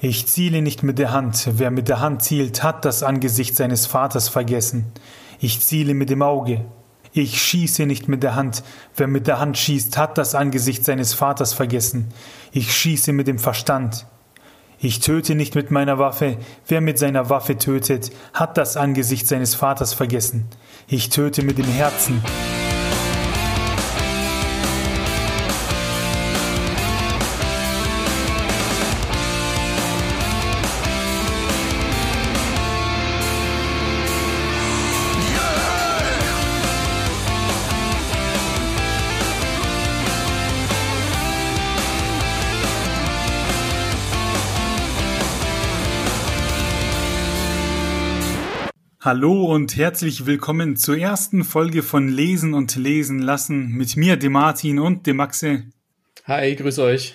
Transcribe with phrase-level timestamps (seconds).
[0.00, 1.48] Ich ziele nicht mit der Hand.
[1.54, 4.86] Wer mit der Hand zielt, hat das Angesicht seines Vaters vergessen.
[5.40, 6.64] Ich ziele mit dem Auge.
[7.12, 8.62] Ich schieße nicht mit der Hand.
[8.94, 12.08] Wer mit der Hand schießt, hat das Angesicht seines Vaters vergessen.
[12.52, 14.06] Ich schieße mit dem Verstand.
[14.78, 16.36] Ich töte nicht mit meiner Waffe.
[16.68, 20.46] Wer mit seiner Waffe tötet, hat das Angesicht seines Vaters vergessen.
[20.86, 22.22] Ich töte mit dem Herzen.
[49.10, 54.32] Hallo und herzlich willkommen zur ersten Folge von Lesen und Lesen lassen mit mir, dem
[54.32, 55.64] Martin und dem Maxe.
[56.26, 57.14] Hi, grüß euch.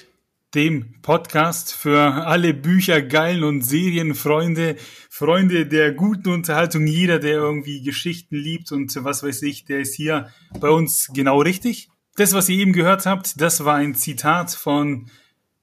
[0.56, 4.76] Dem Podcast für alle Bücher, Geilen und Serienfreunde,
[5.08, 9.94] Freunde der guten Unterhaltung, jeder, der irgendwie Geschichten liebt und was weiß ich, der ist
[9.94, 11.90] hier bei uns genau richtig.
[12.16, 15.12] Das, was ihr eben gehört habt, das war ein Zitat von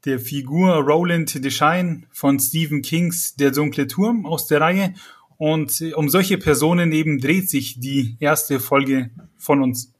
[0.05, 4.95] der Figur Roland Deschain von Stephen Kings Der dunkle Turm aus der Reihe
[5.41, 9.91] und um solche Personen eben dreht sich die erste Folge von uns.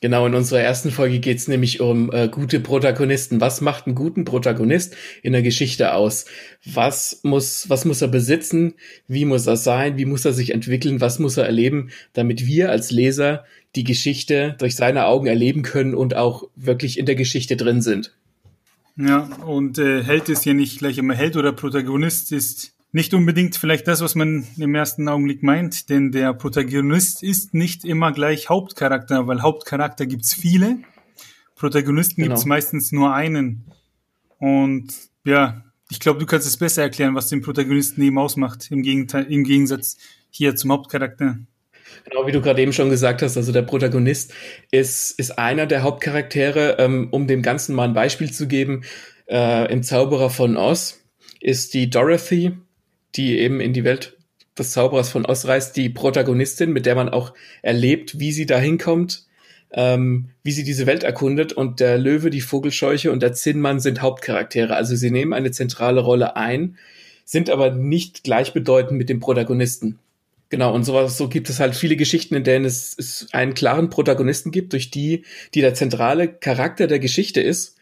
[0.00, 3.42] Genau, in unserer ersten Folge geht es nämlich um äh, gute Protagonisten.
[3.42, 6.24] Was macht einen guten Protagonist in der Geschichte aus?
[6.64, 8.72] Was muss, was muss er besitzen?
[9.06, 9.98] Wie muss er sein?
[9.98, 11.02] Wie muss er sich entwickeln?
[11.02, 13.44] Was muss er erleben, damit wir als Leser
[13.76, 18.16] die Geschichte durch seine Augen erleben können und auch wirklich in der Geschichte drin sind?
[18.96, 23.56] Ja, und äh, Held ist ja nicht gleich immer Held oder Protagonist ist nicht unbedingt
[23.56, 28.50] vielleicht das, was man im ersten Augenblick meint, denn der Protagonist ist nicht immer gleich
[28.50, 30.78] Hauptcharakter, weil Hauptcharakter gibt's viele,
[31.56, 32.34] Protagonisten genau.
[32.34, 33.64] gibt's meistens nur einen.
[34.38, 34.92] Und
[35.24, 39.24] ja, ich glaube, du kannst es besser erklären, was den Protagonisten eben ausmacht, im, Gegenteil,
[39.24, 39.96] im Gegensatz
[40.30, 41.38] hier zum Hauptcharakter.
[42.04, 44.34] Genau, wie du gerade eben schon gesagt hast, also der Protagonist
[44.70, 46.76] ist, ist einer der Hauptcharaktere.
[46.78, 48.84] Ähm, um dem Ganzen mal ein Beispiel zu geben,
[49.28, 51.00] äh, im Zauberer von Oz
[51.40, 52.52] ist die Dorothy,
[53.14, 54.16] die eben in die Welt
[54.58, 58.58] des Zauberers von Oz reist, die Protagonistin, mit der man auch erlebt, wie sie da
[58.58, 59.24] hinkommt,
[59.72, 61.52] ähm, wie sie diese Welt erkundet.
[61.52, 64.74] Und der Löwe, die Vogelscheuche und der Zinnmann sind Hauptcharaktere.
[64.74, 66.76] Also sie nehmen eine zentrale Rolle ein,
[67.24, 69.98] sind aber nicht gleichbedeutend mit dem Protagonisten.
[70.50, 73.88] Genau, und sowas, so gibt es halt viele Geschichten, in denen es, es einen klaren
[73.88, 75.24] Protagonisten gibt, durch die,
[75.54, 77.78] die der zentrale Charakter der Geschichte ist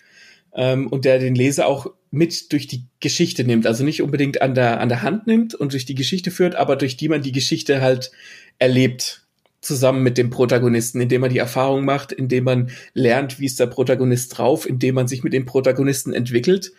[0.54, 3.66] ähm, und der den Leser auch mit durch die Geschichte nimmt.
[3.66, 6.76] Also nicht unbedingt an der, an der Hand nimmt und durch die Geschichte führt, aber
[6.76, 8.10] durch die man die Geschichte halt
[8.58, 9.26] erlebt
[9.60, 13.66] zusammen mit dem Protagonisten, indem man die Erfahrung macht, indem man lernt, wie ist der
[13.66, 16.72] Protagonist drauf, indem man sich mit dem Protagonisten entwickelt.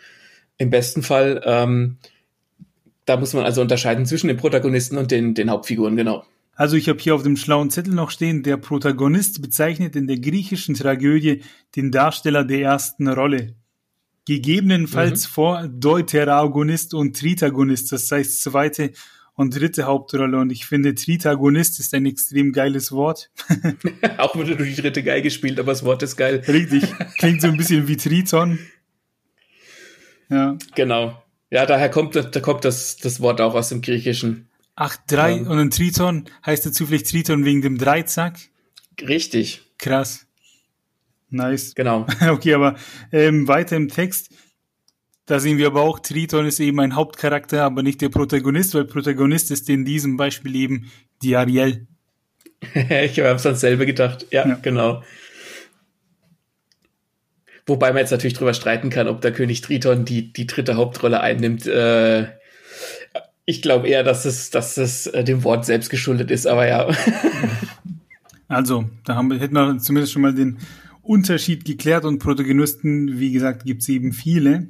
[0.58, 1.98] Im besten Fall, ähm,
[3.04, 6.24] da muss man also unterscheiden zwischen den Protagonisten und den, den Hauptfiguren, genau.
[6.54, 10.18] Also ich habe hier auf dem schlauen Zettel noch stehen, der Protagonist bezeichnet in der
[10.18, 11.42] griechischen Tragödie
[11.76, 13.54] den Darsteller der ersten Rolle
[14.26, 15.32] gegebenenfalls mhm.
[15.32, 18.92] vor Deuteragonist und Tritagonist, das heißt zweite
[19.34, 20.38] und dritte Hauptrolle.
[20.38, 23.30] Und ich finde, Tritagonist ist ein extrem geiles Wort.
[24.18, 26.42] Auch wurde du die dritte Geige gespielt, aber das Wort ist geil.
[26.46, 26.84] Richtig.
[27.18, 28.58] Klingt so ein bisschen wie Triton.
[30.28, 30.56] Ja.
[30.74, 31.22] Genau.
[31.50, 34.48] Ja, daher kommt, da kommt das, das Wort auch aus dem Griechischen.
[34.74, 35.50] Ach, drei ja.
[35.50, 38.38] und ein Triton heißt dazu vielleicht Triton wegen dem Dreizack?
[39.00, 39.62] Richtig.
[39.78, 40.26] Krass.
[41.32, 41.74] Nice.
[41.74, 42.06] Genau.
[42.28, 42.76] Okay, aber
[43.10, 44.30] ähm, weiter im Text.
[45.26, 48.84] Da sehen wir aber auch, Triton ist eben ein Hauptcharakter, aber nicht der Protagonist, weil
[48.84, 50.90] Protagonist ist in diesem Beispiel eben
[51.22, 51.86] die Ariel.
[52.74, 54.26] ich habe es dasselbe gedacht.
[54.30, 55.02] Ja, ja, genau.
[57.66, 61.20] Wobei man jetzt natürlich drüber streiten kann, ob der König Triton die, die dritte Hauptrolle
[61.20, 61.66] einnimmt.
[61.66, 62.26] Äh,
[63.44, 66.88] ich glaube eher, dass es, dass es äh, dem Wort selbst geschuldet ist, aber ja.
[68.48, 70.58] also, da haben wir, hätten wir zumindest schon mal den
[71.02, 74.68] Unterschied geklärt und Protagonisten, wie gesagt, gibt es eben viele.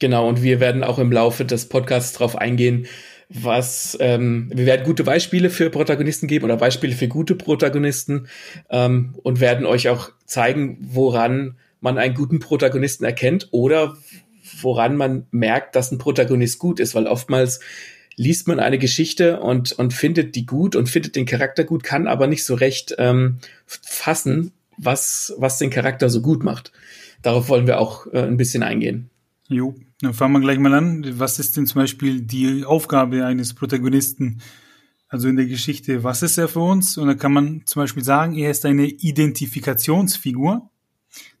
[0.00, 2.86] Genau, und wir werden auch im Laufe des Podcasts darauf eingehen,
[3.28, 8.26] was ähm, wir werden gute Beispiele für Protagonisten geben oder Beispiele für gute Protagonisten
[8.70, 13.96] ähm, und werden euch auch zeigen, woran man einen guten Protagonisten erkennt oder
[14.62, 17.60] woran man merkt, dass ein Protagonist gut ist, weil oftmals
[18.16, 22.08] liest man eine Geschichte und, und findet die gut und findet den Charakter gut, kann
[22.08, 26.72] aber nicht so recht ähm, fassen, was, was den Charakter so gut macht.
[27.22, 29.10] Darauf wollen wir auch äh, ein bisschen eingehen.
[29.48, 31.18] Jo, dann fangen wir gleich mal an.
[31.18, 34.40] Was ist denn zum Beispiel die Aufgabe eines Protagonisten?
[35.08, 36.96] Also in der Geschichte, was ist er für uns?
[36.96, 40.70] Und da kann man zum Beispiel sagen, er ist eine Identifikationsfigur.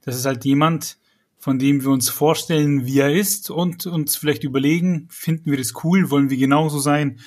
[0.02, 0.98] Das ist halt jemand,
[1.38, 5.72] von dem wir uns vorstellen, wie er ist und uns vielleicht überlegen, finden wir das
[5.84, 7.20] cool, wollen wir genauso sein?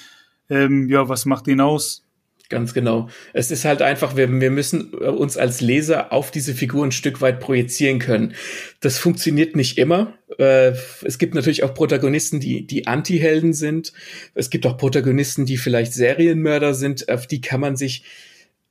[0.50, 2.03] Ähm, ja, was macht den aus?
[2.50, 3.10] Ganz genau.
[3.32, 7.22] Es ist halt einfach, wir, wir müssen uns als Leser auf diese Figur ein Stück
[7.22, 8.36] weit projizieren können.
[8.82, 10.14] Das funktioniert nicht immer.
[10.38, 10.74] Äh,
[11.04, 13.94] es gibt natürlich auch Protagonisten, die, die Anti-Helden sind.
[14.36, 17.10] Es gibt auch Protagonisten, die vielleicht Serienmörder sind.
[17.10, 18.04] Auf die kann man sich,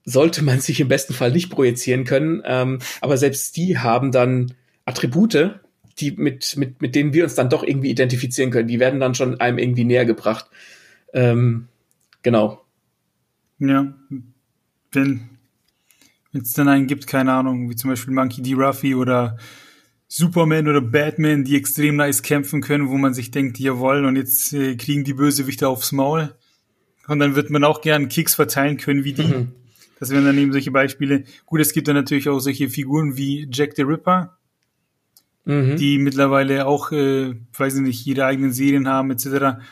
[0.04, 2.42] sollte man sich im besten Fall nicht projizieren können.
[2.44, 4.54] Ähm, aber selbst die haben dann
[4.84, 5.60] Attribute,
[5.98, 8.68] die mit, mit, mit denen wir uns dann doch irgendwie identifizieren können.
[8.68, 10.46] Die werden dann schon einem irgendwie näher gebracht.
[11.14, 11.68] Ähm,
[12.22, 12.61] genau.
[13.64, 13.94] Ja,
[14.90, 15.20] wenn
[16.32, 18.54] es dann einen gibt, keine Ahnung, wie zum Beispiel Monkey D.
[18.54, 19.38] Ruffy oder
[20.08, 24.52] Superman oder Batman, die extrem nice kämpfen können, wo man sich denkt, jawohl, und jetzt
[24.52, 26.34] äh, kriegen die Bösewichte aufs Maul.
[27.06, 29.22] Und dann wird man auch gern Kicks verteilen können wie die.
[29.22, 29.52] Mhm.
[30.00, 31.22] Das wären dann eben solche Beispiele.
[31.46, 34.36] Gut, es gibt dann natürlich auch solche Figuren wie Jack the Ripper,
[35.44, 35.76] mhm.
[35.76, 39.62] die mittlerweile auch, äh, weiß ich nicht, ihre eigenen Serien haben, etc.,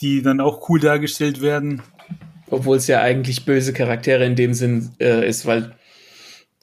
[0.00, 1.80] die dann auch cool dargestellt werden.
[2.50, 5.74] Obwohl es ja eigentlich böse Charaktere in dem Sinn äh, ist, weil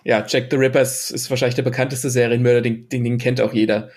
[0.03, 3.53] ja, Jack the Ripper ist, ist wahrscheinlich der bekannteste Serienmörder, den, den, den kennt auch
[3.53, 3.89] jeder.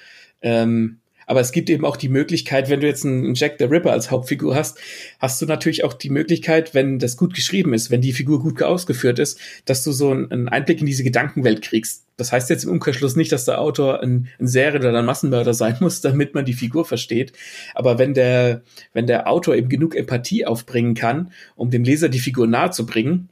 [0.42, 3.90] Ähm, aber es gibt eben auch die Möglichkeit, wenn du jetzt einen Jack the Ripper
[3.90, 4.78] als Hauptfigur hast,
[5.18, 8.62] hast du natürlich auch die Möglichkeit, wenn das gut geschrieben ist, wenn die Figur gut
[8.62, 12.05] ausgeführt ist, dass du so einen Einblick in diese Gedankenwelt kriegst.
[12.16, 15.54] Das heißt jetzt im Umkehrschluss nicht, dass der Autor ein, ein Serien- oder ein Massenmörder
[15.54, 17.32] sein muss, damit man die Figur versteht.
[17.74, 22.18] Aber wenn der, wenn der Autor eben genug Empathie aufbringen kann, um dem Leser die
[22.18, 23.28] Figur nahe zu bringen,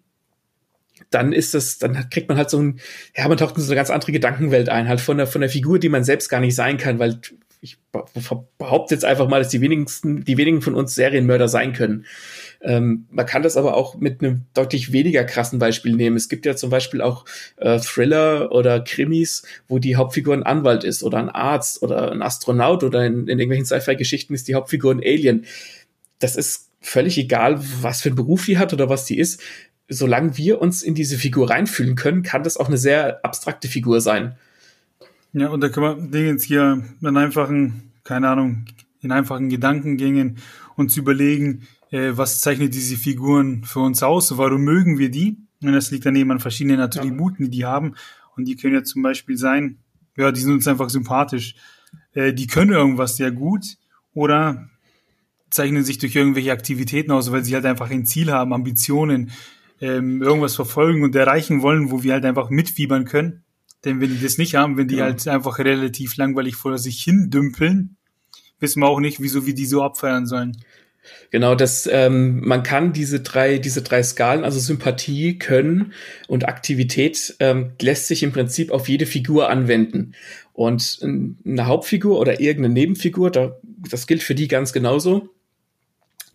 [1.10, 2.80] dann ist das, dann kriegt man halt so ein,
[3.16, 5.50] ja, man taucht in so eine ganz andere Gedankenwelt ein, halt von der, von der
[5.50, 7.20] Figur, die man selbst gar nicht sein kann, weil
[7.64, 7.78] ich
[8.58, 12.04] behaupte jetzt einfach mal, dass die wenigsten, die wenigen von uns Serienmörder sein können.
[12.64, 16.16] Ähm, man kann das aber auch mit einem deutlich weniger krassen Beispiel nehmen.
[16.16, 17.26] Es gibt ja zum Beispiel auch
[17.56, 22.22] äh, Thriller oder Krimis, wo die Hauptfigur ein Anwalt ist oder ein Arzt oder ein
[22.22, 25.44] Astronaut oder in, in irgendwelchen Sci-Fi-Geschichten ist die Hauptfigur ein Alien.
[26.20, 29.42] Das ist völlig egal, was für ein Beruf die hat oder was die ist.
[29.88, 34.00] Solange wir uns in diese Figur reinfühlen können, kann das auch eine sehr abstrakte Figur
[34.00, 34.36] sein.
[35.34, 38.64] Ja, und da kann man Dingens hier in einfachen, keine Ahnung,
[39.02, 40.38] in einfachen Gedankengängen
[40.76, 45.38] uns überlegen, äh, was zeichnet diese Figuren für uns aus, warum mögen wir die?
[45.62, 47.94] Und das liegt dann eben an verschiedenen Attributen, die die haben.
[48.36, 49.78] Und die können ja zum Beispiel sein,
[50.16, 51.54] ja, die sind uns einfach sympathisch.
[52.12, 53.76] Äh, die können irgendwas sehr gut
[54.12, 54.68] oder
[55.50, 59.30] zeichnen sich durch irgendwelche Aktivitäten aus, weil sie halt einfach ein Ziel haben, Ambitionen,
[59.80, 63.44] ähm, irgendwas verfolgen und erreichen wollen, wo wir halt einfach mitfiebern können.
[63.84, 65.04] Denn wenn die das nicht haben, wenn die ja.
[65.04, 67.96] halt einfach relativ langweilig vor sich hin dümpeln,
[68.58, 70.56] wissen wir auch nicht, wieso wir die so abfeiern sollen.
[71.30, 75.92] Genau, das ähm, man kann diese drei diese drei Skalen, also Sympathie, Können
[76.28, 80.14] und Aktivität, ähm, lässt sich im Prinzip auf jede Figur anwenden.
[80.52, 83.56] Und eine Hauptfigur oder irgendeine Nebenfigur, da,
[83.90, 85.28] das gilt für die ganz genauso.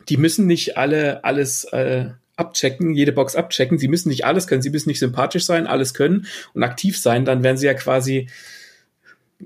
[0.10, 3.78] Die müssen nicht alle alles äh, abchecken, jede Box abchecken.
[3.78, 7.26] Sie müssen nicht alles können, sie müssen nicht sympathisch sein, alles können und aktiv sein,
[7.26, 8.28] dann wären sie ja quasi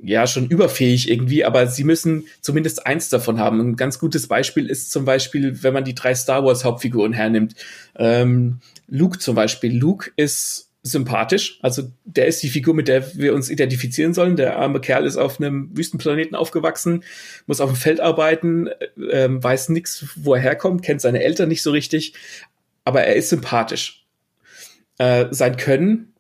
[0.02, 3.60] ja schon überfähig irgendwie, aber sie müssen zumindest eins davon haben.
[3.60, 7.56] Ein ganz gutes Beispiel ist zum Beispiel, wenn man die drei Star Wars Hauptfiguren hernimmt.
[7.96, 9.78] Ähm, Luke zum Beispiel.
[9.78, 14.36] Luke ist sympathisch, also der ist die Figur, mit der wir uns identifizieren sollen.
[14.36, 17.04] Der arme Kerl ist auf einem Wüstenplaneten aufgewachsen,
[17.46, 18.68] muss auf dem Feld arbeiten,
[18.98, 22.14] äh, weiß nichts, wo er herkommt, kennt seine Eltern nicht so richtig,
[22.84, 24.06] aber er ist sympathisch.
[24.98, 26.14] Äh, sein Können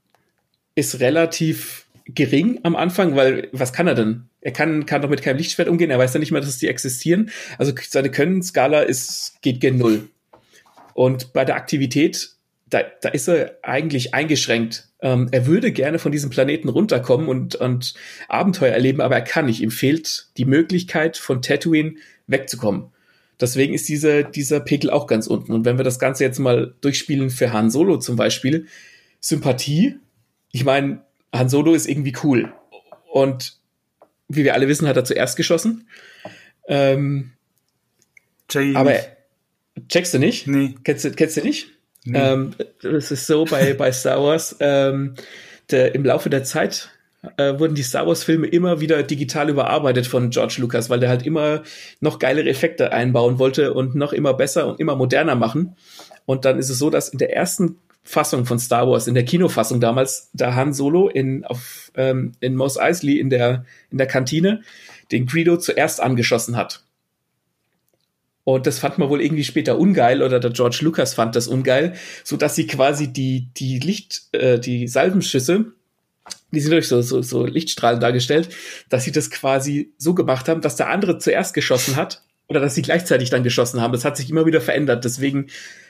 [0.75, 4.29] ist relativ gering am Anfang, weil was kann er denn?
[4.41, 6.67] Er kann, kann doch mit keinem Lichtschwert umgehen, er weiß ja nicht mal, dass die
[6.67, 7.31] existieren.
[7.57, 10.10] Also seine Können-Skala ist, geht gen Null.
[10.93, 12.31] Und bei der Aktivität,
[12.69, 14.89] da, da ist er eigentlich eingeschränkt.
[15.01, 17.93] Ähm, er würde gerne von diesem Planeten runterkommen und, und
[18.27, 19.62] Abenteuer erleben, aber er kann nicht.
[19.62, 21.95] Ihm fehlt die Möglichkeit, von Tatooine
[22.27, 22.88] wegzukommen.
[23.39, 25.53] Deswegen ist dieser, dieser Pegel auch ganz unten.
[25.53, 28.67] Und wenn wir das Ganze jetzt mal durchspielen für Han Solo zum Beispiel,
[29.19, 29.95] Sympathie,
[30.51, 31.01] ich meine,
[31.33, 32.53] Han Solo ist irgendwie cool.
[33.11, 33.57] Und
[34.27, 35.87] wie wir alle wissen, hat er zuerst geschossen.
[36.67, 37.33] Ähm,
[38.75, 38.95] aber
[39.89, 40.47] checkst du nicht?
[40.47, 40.75] Nee.
[40.83, 41.67] Kennst du, kennst du nicht?
[42.05, 42.19] Nee.
[42.19, 44.55] Ähm, das ist so bei, bei Star Wars.
[44.59, 45.15] Ähm,
[45.71, 46.89] der, Im Laufe der Zeit
[47.37, 51.25] äh, wurden die Star Wars-Filme immer wieder digital überarbeitet von George Lucas, weil der halt
[51.25, 51.63] immer
[52.01, 55.75] noch geilere Effekte einbauen wollte und noch immer besser und immer moderner machen.
[56.25, 59.25] Und dann ist es so, dass in der ersten Fassung von Star Wars, in der
[59.25, 64.07] Kinofassung damals, da Han Solo in, auf, ähm, in Mos Eisley in der, in der
[64.07, 64.62] Kantine
[65.12, 66.83] den Greedo zuerst angeschossen hat.
[68.43, 71.93] Und das fand man wohl irgendwie später ungeil oder der George Lucas fand das ungeil,
[72.25, 75.74] so dass sie quasi die, die Licht, äh, die Salvenschüsse
[76.51, 78.50] die sind durch so, so, so Lichtstrahlen dargestellt,
[78.89, 82.75] dass sie das quasi so gemacht haben, dass der andere zuerst geschossen hat oder dass
[82.75, 83.91] sie gleichzeitig dann geschossen haben.
[83.91, 85.03] Das hat sich immer wieder verändert.
[85.03, 85.48] Deswegen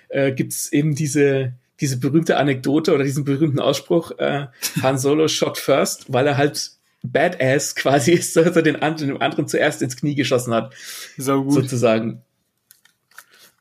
[0.09, 4.47] äh, gibt eben diese, diese berühmte Anekdote oder diesen berühmten Ausspruch, äh,
[4.81, 6.71] Han Solo shot first, weil er halt
[7.03, 10.73] Badass quasi ist, dass er den anderen, dem anderen zuerst ins Knie geschossen hat.
[11.17, 11.53] So gut.
[11.53, 12.21] Sozusagen.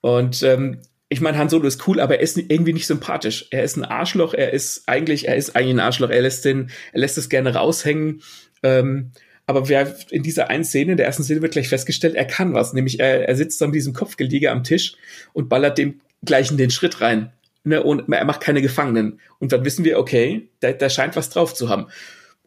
[0.01, 0.79] Und ähm,
[1.09, 3.47] ich meine, Han Solo ist cool, aber er ist irgendwie nicht sympathisch.
[3.51, 6.71] Er ist ein Arschloch, er ist eigentlich, er ist eigentlich ein Arschloch, er lässt den,
[6.93, 8.23] er lässt es gerne raushängen.
[8.63, 9.13] Ähm,
[9.47, 12.55] aber wer in dieser einen Szene, in der ersten Szene wird gleich festgestellt, er kann
[12.55, 14.95] was, nämlich er, er sitzt an diesem Kopfgeliege am Tisch
[15.33, 17.33] und ballert dem gleichen den Schritt rein.
[17.65, 19.21] Ne, und er macht keine Gefangenen.
[19.39, 21.87] Und dann wissen wir, okay, der, der scheint was drauf zu haben.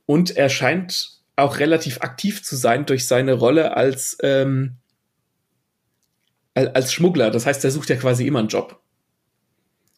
[0.05, 4.75] Und er scheint auch relativ aktiv zu sein durch seine Rolle als, ähm,
[6.53, 7.31] als Schmuggler.
[7.31, 8.81] Das heißt, er sucht ja quasi immer einen Job.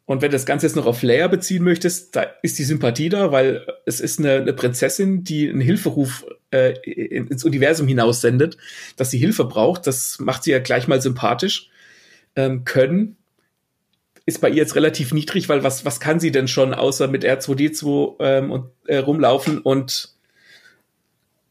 [0.06, 3.10] Und wenn du das Ganze jetzt noch auf Leia beziehen möchtest, da ist die Sympathie
[3.10, 8.58] da, weil es ist eine, eine Prinzessin, die einen Hilferuf äh, ins Universum hinaus sendet,
[8.96, 9.86] dass sie Hilfe braucht.
[9.86, 11.70] Das macht sie ja gleich mal sympathisch.
[12.38, 13.17] Ähm, können
[14.28, 17.24] ist bei ihr jetzt relativ niedrig, weil was, was kann sie denn schon außer mit
[17.24, 20.10] R2D2 ähm, und, äh, rumlaufen und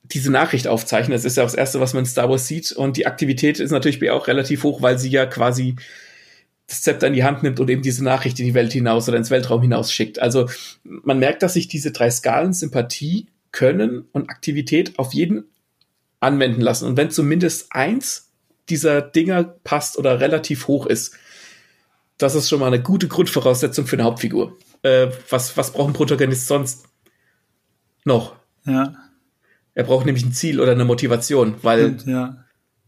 [0.04, 1.12] diese Nachricht aufzeichnen?
[1.12, 2.72] Das ist ja auch das Erste, was man in Star Wars sieht.
[2.72, 5.74] Und die Aktivität ist natürlich bei ihr auch relativ hoch, weil sie ja quasi
[6.66, 9.16] das Zepter in die Hand nimmt und eben diese Nachricht in die Welt hinaus oder
[9.16, 10.18] ins Weltraum hinaus schickt.
[10.20, 10.46] Also
[10.84, 15.44] man merkt, dass sich diese drei Skalen Sympathie, Können und Aktivität auf jeden
[16.20, 16.86] anwenden lassen.
[16.86, 18.32] Und wenn zumindest eins
[18.68, 21.16] dieser Dinger passt oder relativ hoch ist,
[22.18, 24.56] das ist schon mal eine gute Grundvoraussetzung für eine Hauptfigur.
[24.82, 26.86] Äh, was, was braucht ein Protagonist sonst
[28.04, 28.36] noch?
[28.64, 28.94] Ja.
[29.74, 32.44] Er braucht nämlich ein Ziel oder eine Motivation, weil ja.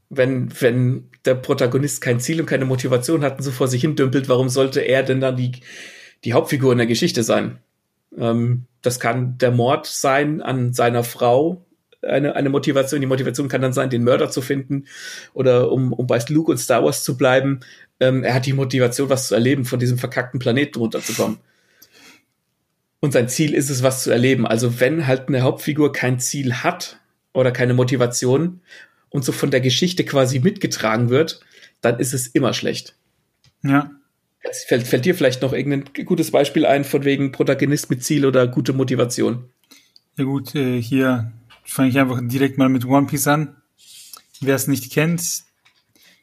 [0.09, 3.97] wenn, wenn der Protagonist kein Ziel und keine Motivation hat und so vor sich hin
[3.97, 5.53] dümpelt, warum sollte er denn dann die,
[6.25, 7.59] die Hauptfigur in der Geschichte sein?
[8.17, 11.67] Ähm, das kann der Mord sein an seiner Frau,
[12.03, 13.01] eine, eine Motivation.
[13.01, 14.87] Die Motivation kann dann sein, den Mörder zu finden
[15.35, 17.61] oder um, um bei Luke und Star Wars zu bleiben.
[18.01, 21.39] Ähm, er hat die Motivation, was zu erleben, von diesem verkackten Planeten runterzukommen.
[23.01, 24.47] Und sein Ziel ist es, was zu erleben.
[24.47, 26.99] Also wenn halt eine Hauptfigur kein Ziel hat
[27.33, 28.61] oder keine Motivation
[29.09, 31.41] und so von der Geschichte quasi mitgetragen wird,
[31.81, 32.95] dann ist es immer schlecht.
[33.63, 33.91] Ja.
[34.67, 38.47] Fällt, fällt dir vielleicht noch irgendein gutes Beispiel ein, von wegen Protagonist mit Ziel oder
[38.47, 39.51] gute Motivation?
[40.17, 41.33] Ja gut, äh, hier
[41.65, 43.57] fange ich einfach direkt mal mit One Piece an.
[44.41, 45.45] Wer es nicht kennt,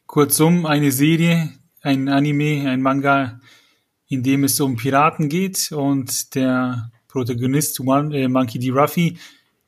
[0.06, 1.50] kurzum, eine Serie,
[1.86, 3.40] ein Anime, ein Manga,
[4.08, 8.70] in dem es um Piraten geht und der Protagonist One, äh, Monkey D.
[8.70, 9.18] Ruffy,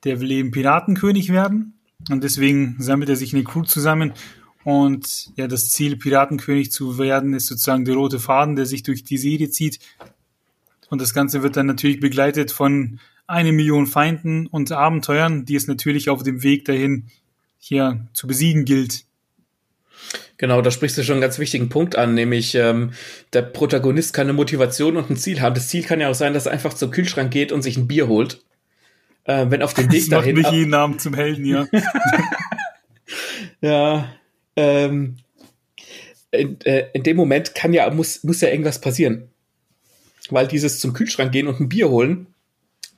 [0.05, 1.75] der will eben Piratenkönig werden
[2.11, 4.13] und deswegen sammelt er sich eine Crew zusammen
[4.65, 9.05] und ja, das Ziel, Piratenkönig zu werden, ist sozusagen der rote Faden, der sich durch
[9.05, 9.79] die Serie zieht.
[10.91, 15.69] Und das Ganze wird dann natürlich begleitet von eine Million Feinden und Abenteuern, die es
[15.69, 17.07] natürlich auf dem Weg dahin
[17.59, 19.05] hier zu besiegen gilt.
[20.37, 22.93] Genau, da sprichst du schon einen ganz wichtigen Punkt an, nämlich ähm,
[23.33, 25.55] der Protagonist kann eine Motivation und ein Ziel haben.
[25.55, 27.89] Das Ziel kann ja auch sein, dass er einfach zum Kühlschrank geht und sich ein
[27.89, 28.41] Bier holt.
[29.25, 30.37] Äh, wenn auf dem Weg das dahin.
[30.37, 31.67] Macht mich jeden Abend zum Helden, ja.
[33.61, 34.15] ja.
[34.57, 35.17] Ähm,
[36.31, 39.29] in, äh, in dem Moment kann ja muss muss ja irgendwas passieren,
[40.31, 42.29] weil dieses zum Kühlschrank gehen und ein Bier holen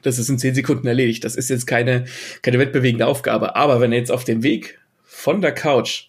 [0.02, 1.24] das ist in zehn Sekunden erledigt.
[1.24, 2.04] Das ist jetzt keine,
[2.42, 3.56] keine wettbewegende Aufgabe.
[3.56, 6.08] Aber wenn er jetzt auf dem Weg von der Couch,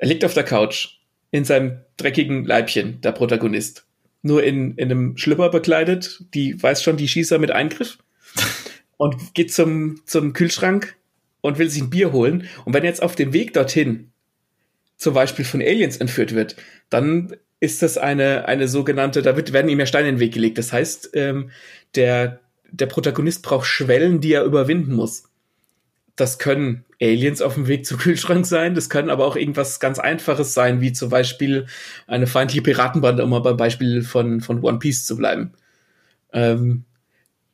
[0.00, 0.96] er liegt auf der Couch
[1.30, 3.86] in seinem dreckigen Leibchen, der Protagonist,
[4.22, 7.98] nur in, in einem Schlüpper bekleidet, die weiß schon die Schießer mit Eingriff
[8.96, 10.96] und geht zum, zum Kühlschrank
[11.42, 12.48] und will sich ein Bier holen.
[12.64, 14.10] Und wenn er jetzt auf dem Weg dorthin
[14.96, 16.56] zum Beispiel von Aliens entführt wird,
[16.88, 20.32] dann ist das eine, eine sogenannte, da wird, werden ihm ja Steine in den Weg
[20.32, 20.56] gelegt.
[20.56, 21.50] Das heißt, ähm,
[21.94, 22.40] der,
[22.70, 25.29] der Protagonist braucht Schwellen, die er überwinden muss.
[26.20, 29.98] Das können Aliens auf dem Weg zum Kühlschrank sein, das können aber auch irgendwas ganz
[29.98, 31.66] Einfaches sein, wie zum Beispiel
[32.06, 35.52] eine feindliche Piratenbande, um mal beim Beispiel von, von One Piece zu bleiben.
[36.32, 36.84] Ähm,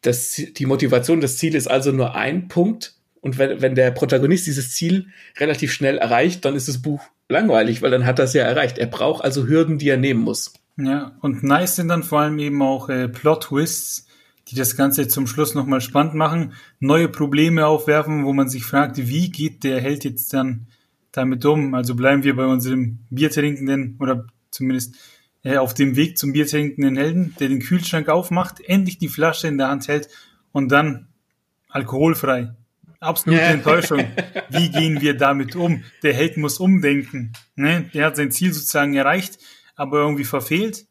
[0.02, 2.94] das, die Motivation, das Ziel ist also nur ein Punkt.
[3.20, 5.06] Und wenn, wenn der Protagonist dieses Ziel
[5.38, 8.78] relativ schnell erreicht, dann ist das Buch langweilig, weil dann hat er es ja erreicht.
[8.78, 10.54] Er braucht also Hürden, die er nehmen muss.
[10.76, 14.05] Ja, und nice sind dann vor allem eben auch äh, Plot-Twists,
[14.48, 18.96] die das Ganze zum Schluss nochmal spannend machen, neue Probleme aufwerfen, wo man sich fragt,
[18.96, 20.68] wie geht der Held jetzt dann
[21.10, 21.74] damit um?
[21.74, 24.94] Also bleiben wir bei unserem Biertrinkenden oder zumindest
[25.42, 29.58] äh, auf dem Weg zum Biertrinkenden Helden, der den Kühlschrank aufmacht, endlich die Flasche in
[29.58, 30.08] der Hand hält
[30.52, 31.08] und dann
[31.68, 32.54] alkoholfrei.
[33.00, 33.48] Absolute ja.
[33.48, 34.04] Enttäuschung.
[34.50, 35.82] Wie gehen wir damit um?
[36.02, 37.32] Der Held muss umdenken.
[37.56, 37.90] Ne?
[37.92, 39.38] Der hat sein Ziel sozusagen erreicht,
[39.74, 40.86] aber irgendwie verfehlt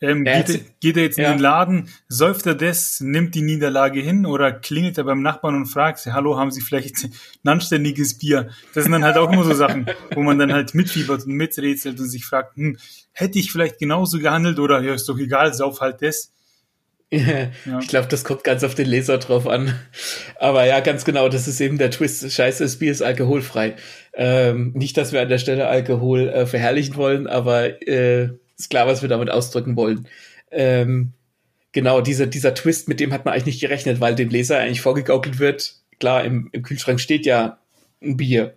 [0.00, 1.32] Ähm, geht, er- geht er jetzt in ja.
[1.32, 5.66] den Laden, säuft er das, nimmt die Niederlage hin oder klingelt er beim Nachbarn und
[5.66, 8.50] fragt, hallo, haben Sie vielleicht ein anständiges Bier?
[8.74, 11.98] Das sind dann halt auch immer so Sachen, wo man dann halt mitfiebert und miträtselt
[11.98, 12.78] und sich fragt, hm,
[13.12, 16.32] hätte ich vielleicht genauso gehandelt oder ja, ist doch egal, sauf halt das.
[17.10, 17.78] Ja.
[17.80, 19.74] Ich glaube, das kommt ganz auf den Leser drauf an.
[20.38, 22.30] Aber ja, ganz genau, das ist eben der Twist.
[22.30, 23.76] Scheiße, das Bier ist alkoholfrei.
[24.12, 28.86] Ähm, nicht, dass wir an der Stelle Alkohol äh, verherrlichen wollen, aber äh, ist klar,
[28.86, 30.08] was wir damit ausdrücken wollen.
[30.50, 31.12] Ähm,
[31.72, 34.80] genau, dieser, dieser Twist, mit dem hat man eigentlich nicht gerechnet, weil dem Leser eigentlich
[34.80, 37.58] vorgegaukelt wird, klar, im, im Kühlschrank steht ja
[38.02, 38.54] ein Bier.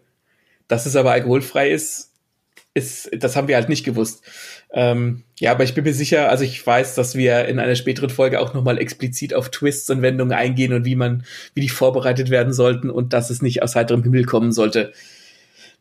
[0.67, 2.11] Dass es aber alkoholfrei ist,
[2.73, 4.23] ist, das haben wir halt nicht gewusst.
[4.71, 8.09] Ähm, ja, aber ich bin mir sicher, also ich weiß, dass wir in einer späteren
[8.09, 12.29] Folge auch nochmal explizit auf Twists und Wendungen eingehen und wie man, wie die vorbereitet
[12.29, 14.93] werden sollten und dass es nicht aus heiterem Himmel kommen sollte.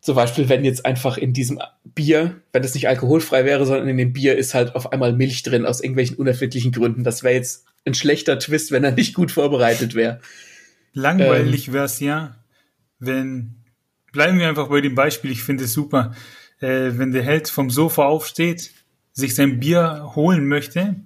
[0.01, 3.99] Zum Beispiel, wenn jetzt einfach in diesem Bier, wenn es nicht alkoholfrei wäre, sondern in
[3.99, 7.05] dem Bier ist halt auf einmal Milch drin aus irgendwelchen unerfindlichen Gründen.
[7.05, 10.21] Das wäre jetzt ein schlechter Twist, wenn er nicht gut vorbereitet wäre.
[10.95, 12.37] Langweilig wäre es ja,
[12.99, 13.57] wenn,
[14.13, 16.13] bleiben wir einfach bei dem Beispiel, ich finde es super,
[16.61, 18.73] äh, wenn der Held vom Sofa aufsteht,
[19.13, 20.97] sich sein Bier holen möchte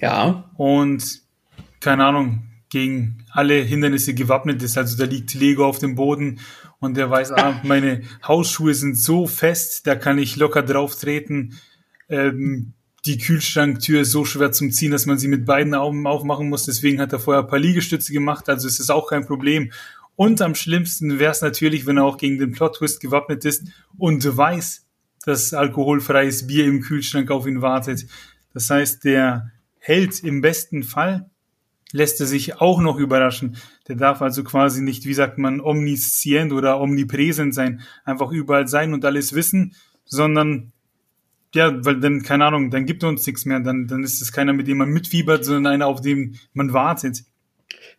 [0.00, 1.22] Ja, und,
[1.80, 4.76] keine Ahnung, gegen alle Hindernisse gewappnet ist.
[4.76, 6.40] Also da liegt Lego auf dem Boden
[6.84, 11.58] und der weiß, ah, meine Hausschuhe sind so fest, da kann ich locker drauf treten.
[12.08, 12.74] Ähm,
[13.06, 16.64] die Kühlschranktür ist so schwer zum Ziehen, dass man sie mit beiden Augen aufmachen muss.
[16.64, 19.72] Deswegen hat er vorher ein paar Liegestütze gemacht, also ist es auch kein Problem.
[20.16, 23.64] Und am schlimmsten wäre es natürlich, wenn er auch gegen den Plot-Twist gewappnet ist
[23.98, 24.86] und weiß,
[25.26, 28.06] dass alkoholfreies Bier im Kühlschrank auf ihn wartet.
[28.52, 31.30] Das heißt, der Held im besten Fall
[31.94, 33.56] lässt er sich auch noch überraschen.
[33.86, 38.92] Der darf also quasi nicht, wie sagt man, omniscient oder omnipräsent sein, einfach überall sein
[38.92, 40.72] und alles wissen, sondern
[41.54, 43.60] ja, weil dann, keine Ahnung, dann gibt er uns nichts mehr.
[43.60, 47.22] Dann, dann ist es keiner, mit dem man mitfiebert, sondern einer, auf den man wartet.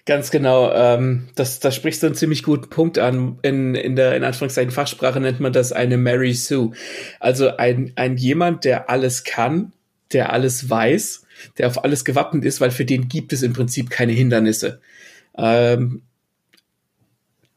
[0.05, 0.73] Ganz genau.
[0.73, 3.39] Ähm, das, da sprichst du einen ziemlich guten Punkt an.
[3.43, 6.71] In, in der, in Anführungszeichen, Fachsprache nennt man das eine Mary Sue.
[7.21, 9.71] Also ein, ein jemand, der alles kann,
[10.11, 11.24] der alles weiß,
[11.57, 14.81] der auf alles gewappnet ist, weil für den gibt es im Prinzip keine Hindernisse.
[15.37, 16.01] Ähm,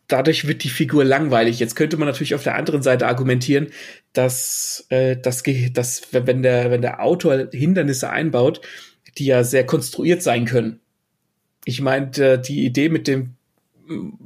[0.08, 1.60] dadurch wird die Figur langweilig.
[1.60, 3.68] Jetzt könnte man natürlich auf der anderen Seite argumentieren,
[4.12, 8.60] dass, äh, das, dass wenn der, wenn der Autor Hindernisse einbaut,
[9.18, 10.80] die ja sehr konstruiert sein können.
[11.64, 13.34] Ich meinte, die Idee mit dem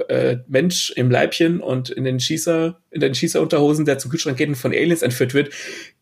[0.09, 4.49] äh, Mensch im Leibchen und in den Schießer, in den Schießerunterhosen, der zum Kühlschrank geht
[4.49, 5.53] und von Aliens entführt wird,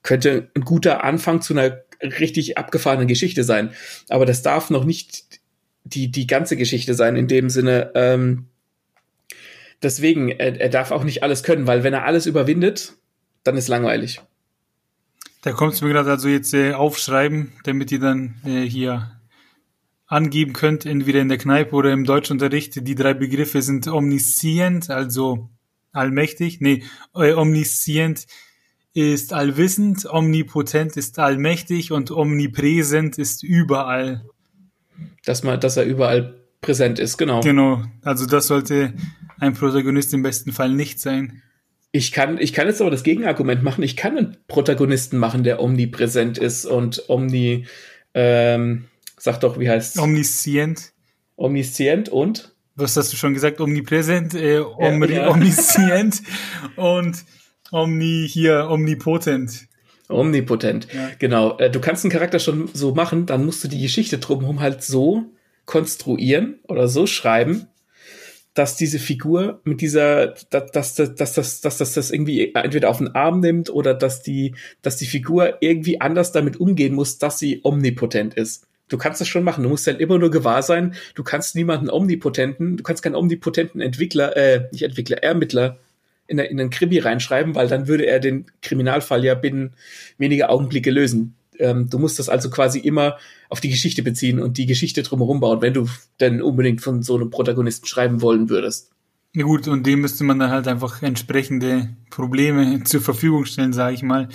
[0.02, 3.70] könnte ein guter Anfang zu einer richtig abgefahrenen Geschichte sein.
[4.08, 5.40] Aber das darf noch nicht
[5.84, 8.46] die, die ganze Geschichte sein, in dem Sinne, ähm,
[9.82, 12.94] deswegen, er, er darf auch nicht alles können, weil wenn er alles überwindet,
[13.44, 14.20] dann ist langweilig.
[15.42, 19.19] Da kommt es mir gerade also jetzt äh, aufschreiben, damit ihr dann äh, hier
[20.10, 22.86] angeben könnt, entweder in der Kneipe oder im Deutschunterricht.
[22.86, 25.48] Die drei Begriffe sind omniscient, also
[25.92, 26.60] allmächtig.
[26.60, 26.82] Nee,
[27.14, 28.26] äh, omniscient
[28.92, 34.24] ist allwissend, omnipotent ist allmächtig und omnipräsent ist überall.
[35.24, 37.40] Dass man, dass er überall präsent ist, genau.
[37.40, 38.94] Genau, also das sollte
[39.38, 41.40] ein Protagonist im besten Fall nicht sein.
[41.92, 43.84] Ich kann, ich kann jetzt aber das Gegenargument machen.
[43.84, 47.66] Ich kann einen Protagonisten machen, der omnipräsent ist und omni,
[48.12, 48.89] ähm,
[49.20, 50.92] sag doch, wie heißt Omniscient.
[51.36, 52.54] Omniscient und?
[52.74, 53.60] Was hast du schon gesagt?
[53.60, 55.28] Omnipräsent, äh, omni ja.
[55.30, 56.22] omniscient
[56.76, 57.24] und
[57.70, 59.68] omni hier omnipotent.
[60.08, 60.88] Omnipotent.
[60.92, 61.10] Ja.
[61.18, 61.58] Genau.
[61.58, 64.82] Äh, Du kannst einen Charakter schon so machen, dann musst du die Geschichte drumherum halt
[64.82, 65.24] so
[65.66, 67.66] konstruieren oder so schreiben,
[68.54, 72.88] dass diese Figur mit dieser, dass, dass, dass, dass, dass, dass, dass das irgendwie entweder
[72.88, 77.18] auf den Arm nimmt oder dass die, dass die Figur irgendwie anders damit umgehen muss,
[77.18, 78.66] dass sie omnipotent ist.
[78.90, 79.62] Du kannst das schon machen.
[79.62, 80.94] Du musst halt immer nur gewahr sein.
[81.14, 85.78] Du kannst niemanden omnipotenten, du kannst keinen omnipotenten Entwickler, äh, nicht Entwickler, Ermittler
[86.26, 89.72] in, in den Krimi reinschreiben, weil dann würde er den Kriminalfall ja binnen
[90.18, 91.34] weniger Augenblicke lösen.
[91.58, 93.16] Ähm, du musst das also quasi immer
[93.48, 95.88] auf die Geschichte beziehen und die Geschichte drumherum bauen, wenn du
[96.20, 98.90] denn unbedingt von so einem Protagonisten schreiben wollen würdest.
[99.34, 103.94] Ja gut, und dem müsste man dann halt einfach entsprechende Probleme zur Verfügung stellen, sage
[103.94, 104.28] ich mal.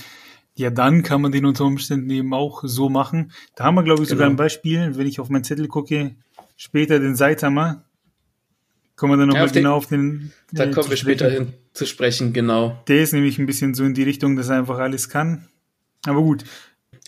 [0.57, 3.31] Ja, dann kann man den unter Umständen eben auch so machen.
[3.55, 4.33] Da haben wir, glaube ich, sogar Genau.
[4.35, 6.15] ein Beispiel, wenn ich auf meinen Zettel gucke,
[6.55, 7.83] später den Saitama.
[8.95, 10.31] Kommen wir dann Ja, nochmal den- genau auf den.
[10.53, 12.81] Da äh, kommen wir später hin zu sprechen, genau.
[12.87, 15.47] Der ist nämlich ein bisschen so in die Richtung, dass er einfach alles kann.
[16.05, 16.45] Aber gut,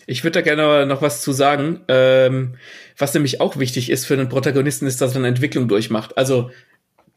[0.10, 1.82] Ich würde da gerne noch was zu sagen.
[1.90, 2.56] Ähm,
[2.98, 6.18] was nämlich auch wichtig ist für einen Protagonisten, ist, dass er eine Entwicklung durchmacht.
[6.18, 6.50] Also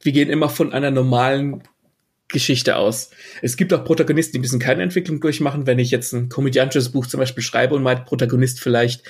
[0.02, 1.62] wir gehen immer von einer normalen
[2.32, 3.10] Geschichte aus.
[3.42, 5.66] Es gibt auch Protagonisten, die müssen keine Entwicklung durchmachen.
[5.66, 9.02] Wenn ich jetzt ein komödiantisches Buch zum Beispiel schreibe und mein Protagonist vielleicht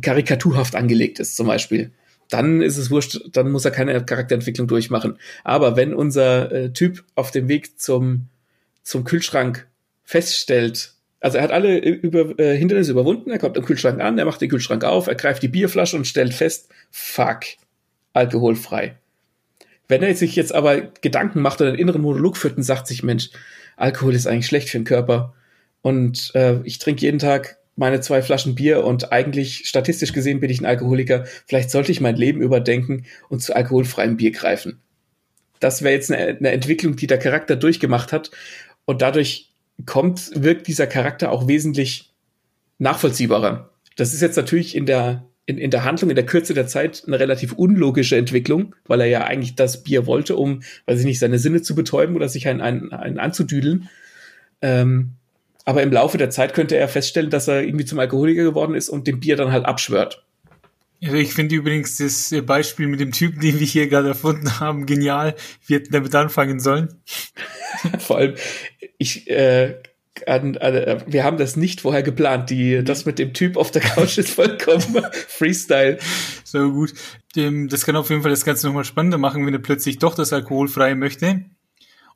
[0.00, 1.90] karikaturhaft angelegt ist, zum Beispiel,
[2.28, 5.18] dann ist es wurscht, dann muss er keine Charakterentwicklung durchmachen.
[5.44, 8.28] Aber wenn unser äh, Typ auf dem Weg zum,
[8.82, 9.66] zum Kühlschrank
[10.04, 14.24] feststellt, also er hat alle über, äh, Hindernisse überwunden, er kommt am Kühlschrank an, er
[14.24, 17.40] macht den Kühlschrank auf, er greift die Bierflasche und stellt fest, fuck,
[18.12, 18.96] alkoholfrei.
[19.88, 23.02] Wenn er sich jetzt aber Gedanken macht oder einen inneren Monolog führt und sagt sich,
[23.02, 23.30] Mensch,
[23.76, 25.34] Alkohol ist eigentlich schlecht für den Körper
[25.82, 30.50] und äh, ich trinke jeden Tag meine zwei Flaschen Bier und eigentlich statistisch gesehen bin
[30.50, 34.80] ich ein Alkoholiker, vielleicht sollte ich mein Leben überdenken und zu alkoholfreiem Bier greifen.
[35.60, 38.32] Das wäre jetzt eine, eine Entwicklung, die der Charakter durchgemacht hat
[38.84, 39.52] und dadurch
[39.86, 42.12] kommt, wirkt dieser Charakter auch wesentlich
[42.78, 43.70] nachvollziehbarer.
[43.96, 47.04] Das ist jetzt natürlich in der in, in der Handlung, in der Kürze der Zeit
[47.06, 51.18] eine relativ unlogische Entwicklung, weil er ja eigentlich das Bier wollte, um, weiß ich nicht,
[51.18, 53.88] seine Sinne zu betäuben oder sich einen, einen, einen anzudüdeln.
[54.60, 55.12] Ähm,
[55.64, 58.90] aber im Laufe der Zeit könnte er feststellen, dass er irgendwie zum Alkoholiker geworden ist
[58.90, 60.22] und dem Bier dann halt abschwört.
[61.00, 65.34] Ich finde übrigens das Beispiel mit dem Typen, den wir hier gerade erfunden haben, genial.
[65.66, 66.88] Wir hätten damit anfangen sollen.
[68.00, 68.34] Vor allem,
[68.98, 69.76] ich äh,
[70.26, 72.50] an, an, äh, wir haben das nicht vorher geplant.
[72.50, 75.98] Die, das mit dem Typ auf der Couch ist vollkommen Freestyle.
[76.44, 76.94] So gut.
[77.34, 80.32] Das kann auf jeden Fall das Ganze nochmal spannender machen, wenn er plötzlich doch das
[80.32, 81.44] Alkoholfreie möchte.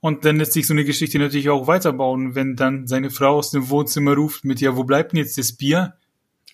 [0.00, 3.52] Und dann lässt sich so eine Geschichte natürlich auch weiterbauen, wenn dann seine Frau aus
[3.52, 5.94] dem Wohnzimmer ruft mit, ja, wo bleibt denn jetzt das Bier?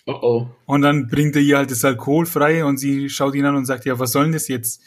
[0.05, 0.47] Oh oh.
[0.65, 3.85] Und dann bringt er ihr halt das Alkoholfreie und sie schaut ihn an und sagt,
[3.85, 4.83] ja, was soll denn das jetzt?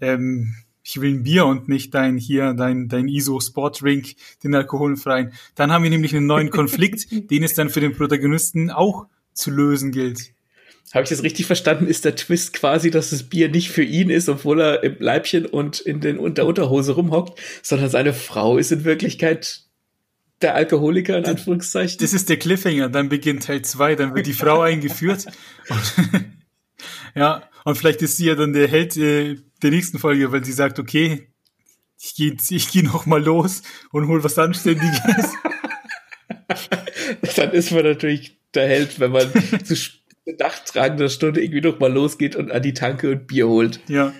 [0.00, 4.54] Ähm, ich will ein Bier und nicht dein hier, dein, dein ISO Sport Drink, den
[4.54, 5.32] alkoholfreien.
[5.54, 9.50] Dann haben wir nämlich einen neuen Konflikt, den es dann für den Protagonisten auch zu
[9.50, 10.32] lösen gilt.
[10.92, 11.86] Habe ich das richtig verstanden?
[11.86, 15.46] Ist der Twist quasi, dass das Bier nicht für ihn ist, obwohl er im Leibchen
[15.46, 19.62] und in den, in der Unterhose rumhockt, sondern seine Frau ist in Wirklichkeit
[20.42, 21.98] der Alkoholiker in Anführungszeichen?
[21.98, 22.90] Das ist der Cliffhanger.
[22.90, 25.26] Dann beginnt Teil zwei, dann wird die Frau eingeführt.
[25.68, 25.94] Und
[27.14, 30.52] ja, und vielleicht ist sie ja dann der Held äh, der nächsten Folge, weil sie
[30.52, 31.28] sagt, okay,
[32.00, 35.32] ich gehe ich geh noch mal los und hol was Anständiges.
[37.36, 39.32] dann ist man natürlich der Held, wenn man
[39.64, 39.74] zu
[40.38, 43.80] nachtragender Stunde irgendwie noch mal losgeht und an die Tanke und Bier holt.
[43.88, 44.12] Ja.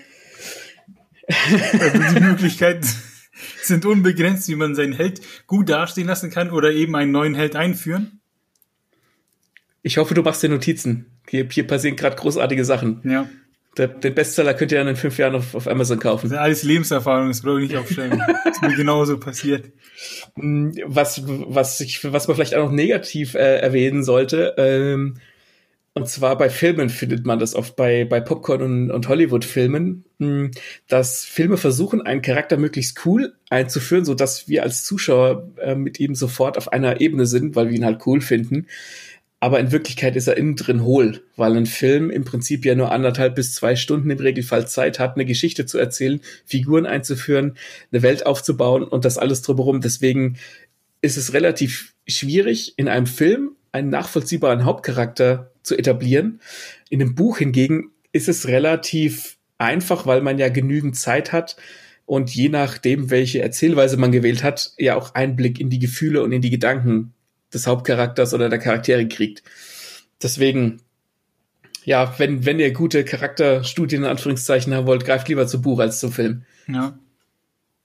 [1.27, 2.87] Also die Möglichkeiten
[3.61, 7.55] sind unbegrenzt, wie man seinen Held gut dastehen lassen kann oder eben einen neuen Held
[7.55, 8.19] einführen.
[9.81, 11.07] Ich hoffe, du machst dir Notizen.
[11.29, 13.01] Hier, hier passieren gerade großartige Sachen.
[13.03, 13.29] Ja.
[13.77, 16.23] Der, den Bestseller könnt ihr dann in fünf Jahren auf, auf Amazon kaufen.
[16.23, 18.21] Das sind alles Lebenserfahrungen, das brauche ich nicht aufstellen.
[18.45, 19.71] das ist mir genauso passiert.
[20.35, 25.17] Hm, was, was, ich, was man vielleicht auch noch negativ äh, erwähnen sollte, ähm,
[25.97, 30.51] und zwar bei Filmen findet man das oft, bei, bei Popcorn und, und Hollywood-Filmen, hm,
[30.89, 36.01] dass Filme versuchen, einen Charakter möglichst cool einzuführen, so dass wir als Zuschauer äh, mit
[36.01, 38.67] ihm sofort auf einer Ebene sind, weil wir ihn halt cool finden
[39.45, 42.91] aber in Wirklichkeit ist er innen drin hohl, weil ein Film im Prinzip ja nur
[42.91, 47.55] anderthalb bis zwei Stunden im Regelfall Zeit hat, eine Geschichte zu erzählen, Figuren einzuführen,
[47.91, 49.81] eine Welt aufzubauen und das alles drumherum.
[49.81, 50.37] Deswegen
[51.03, 56.39] ist es relativ schwierig, in einem Film einen nachvollziehbaren Hauptcharakter zu etablieren.
[56.89, 61.55] In einem Buch hingegen ist es relativ einfach, weil man ja genügend Zeit hat
[62.07, 66.31] und je nachdem, welche Erzählweise man gewählt hat, ja auch Einblick in die Gefühle und
[66.31, 67.13] in die Gedanken
[67.55, 69.43] des Hauptcharakters oder der Charaktere kriegt.
[70.21, 70.81] Deswegen,
[71.83, 75.99] ja, wenn, wenn ihr gute Charakterstudien in Anführungszeichen haben wollt, greift lieber zu Buch als
[75.99, 76.43] zum Film.
[76.67, 76.97] Ja.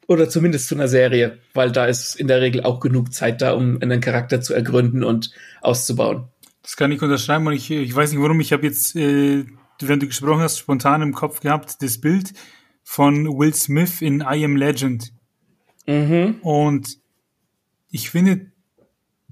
[0.07, 3.53] Oder zumindest zu einer Serie, weil da ist in der Regel auch genug Zeit da,
[3.53, 5.31] um einen Charakter zu ergründen und
[5.61, 6.25] auszubauen.
[6.63, 9.45] Das kann ich unterschreiben und ich, ich weiß nicht warum, ich habe jetzt, äh,
[9.81, 12.33] wenn du gesprochen hast, spontan im Kopf gehabt, das Bild
[12.83, 15.13] von Will Smith in I Am Legend.
[15.87, 16.37] Mhm.
[16.43, 16.99] Und
[17.91, 18.51] ich finde,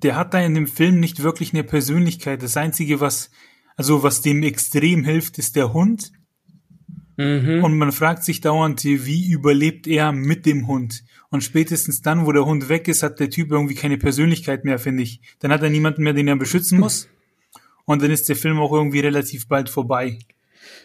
[0.02, 2.42] der hat da in dem Film nicht wirklich eine Persönlichkeit.
[2.42, 3.30] Das Einzige, was,
[3.76, 6.12] also was dem extrem hilft, ist der Hund.
[7.16, 7.64] Mhm.
[7.64, 11.02] Und man fragt sich dauernd, wie überlebt er mit dem Hund?
[11.30, 14.78] Und spätestens dann, wo der Hund weg ist, hat der Typ irgendwie keine Persönlichkeit mehr,
[14.78, 15.20] finde ich.
[15.40, 17.08] Dann hat er niemanden mehr, den er beschützen muss.
[17.84, 20.18] Und dann ist der Film auch irgendwie relativ bald vorbei.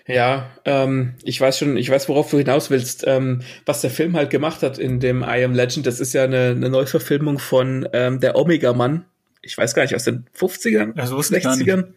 [0.06, 3.06] Ja, ähm, ich weiß schon, ich weiß, worauf du hinaus willst.
[3.08, 6.26] Ähm, was der Film halt gemacht hat in dem I Am Legend, das ist ja
[6.26, 9.06] eine, eine Neuverfilmung von ähm, der Omega-Mann.
[9.42, 11.88] Ich weiß gar nicht, aus den 50ern, ja, so 60ern.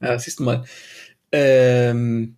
[0.00, 0.64] Ja, siehst du mal.
[1.32, 2.36] Ähm,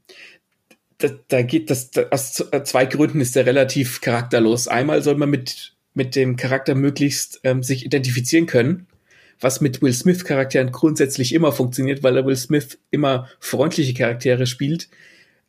[0.99, 2.33] da, da geht das, da, aus
[2.65, 4.69] zwei Gründen ist der relativ charakterlos.
[4.69, 8.87] Einmal soll man mit, mit dem Charakter möglichst ähm, sich identifizieren können
[9.41, 14.47] was mit Will Smith Charakteren grundsätzlich immer funktioniert, weil er Will Smith immer freundliche Charaktere
[14.47, 14.89] spielt,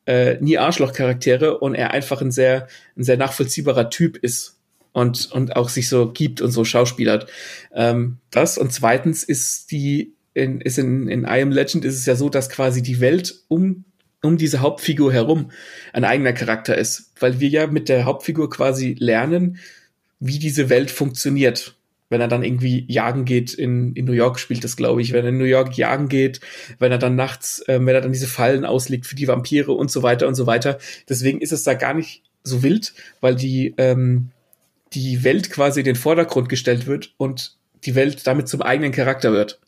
[0.06, 4.58] äh, nie Arschloch Charaktere und er einfach ein sehr, ein sehr nachvollziehbarer Typ ist.
[4.94, 7.28] und, und auch sich so gibt und so schauspielert.
[7.74, 12.06] Ähm, das und zweitens ist die, in, ist in, in I Am Legend ist es
[12.06, 13.86] ja so, dass quasi die Welt um,
[14.22, 15.52] um diese Hauptfigur herum
[15.94, 19.58] ein eigener Charakter ist, weil wir ja mit der Hauptfigur quasi lernen,
[20.20, 21.76] wie diese Welt funktioniert.
[22.12, 25.14] Wenn er dann irgendwie jagen geht in, in New York, spielt das, glaube ich.
[25.14, 26.42] Wenn er in New York jagen geht,
[26.78, 29.90] wenn er dann nachts, äh, wenn er dann diese Fallen auslegt für die Vampire und
[29.90, 30.78] so weiter und so weiter.
[31.08, 34.32] Deswegen ist es da gar nicht so wild, weil die, ähm,
[34.92, 39.32] die Welt quasi in den Vordergrund gestellt wird und die Welt damit zum eigenen Charakter
[39.32, 39.62] wird.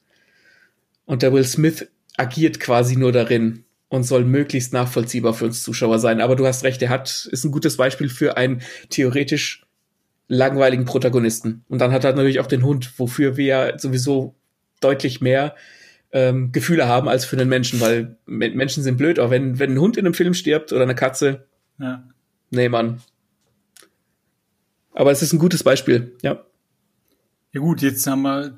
[1.06, 6.00] Und der Will Smith agiert quasi nur darin und soll möglichst nachvollziehbar für uns Zuschauer
[6.00, 6.20] sein.
[6.20, 9.63] Aber du hast recht, er hat, ist ein gutes Beispiel für einen theoretisch
[10.28, 11.64] langweiligen Protagonisten.
[11.68, 14.36] Und dann hat er natürlich auch den Hund, wofür wir ja sowieso
[14.80, 15.56] deutlich mehr
[16.12, 19.80] ähm, Gefühle haben als für einen Menschen, weil Menschen sind blöd, aber wenn, wenn ein
[19.80, 21.48] Hund in einem Film stirbt oder eine Katze,
[21.80, 22.04] ja.
[22.52, 23.02] nee, Mann,
[24.94, 26.46] aber es ist ein gutes Beispiel, ja.
[27.52, 28.58] Ja gut, jetzt haben wir,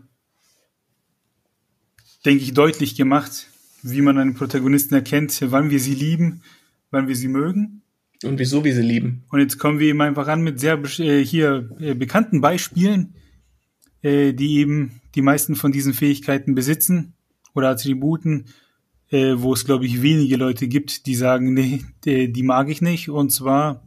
[2.26, 3.48] denke ich, deutlich gemacht,
[3.82, 6.44] wie man einen Protagonisten erkennt, wann wir sie lieben,
[6.92, 7.82] wann wir sie mögen.
[8.24, 9.24] Und wieso wir sie lieben.
[9.30, 13.16] Und jetzt kommen wir eben einfach an mit sehr äh, hier äh, bekannten Beispielen,
[14.02, 17.14] äh, die eben die meisten von diesen Fähigkeiten besitzen
[17.54, 18.46] oder Attributen,
[19.10, 22.82] äh, wo es, glaube ich, wenige Leute gibt, die sagen, nee, die, die mag ich
[22.82, 23.10] nicht.
[23.10, 23.86] Und zwar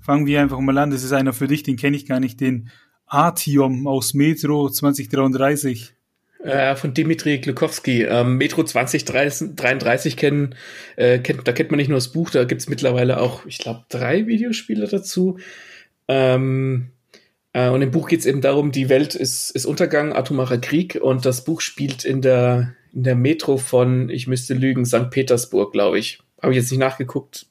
[0.00, 0.90] Fangen wir einfach mal an.
[0.90, 2.70] Das ist einer für dich, den kenne ich gar nicht, den
[3.06, 5.94] Artium aus Metro 2033.
[6.42, 8.04] Äh, von Dimitri Glukowski.
[8.04, 10.54] Ähm, Metro 2033 kennen,
[10.96, 13.84] äh, kennt, da kennt man nicht nur das Buch, da gibt's mittlerweile auch, ich glaube,
[13.90, 15.38] drei Videospiele dazu.
[16.08, 16.92] Ähm,
[17.52, 21.26] äh, und im Buch geht's eben darum, die Welt ist, ist Untergang, atomarer Krieg und
[21.26, 25.10] das Buch spielt in der, in der Metro von, ich müsste lügen, St.
[25.10, 26.20] Petersburg, glaube ich.
[26.40, 27.48] Habe ich jetzt nicht nachgeguckt,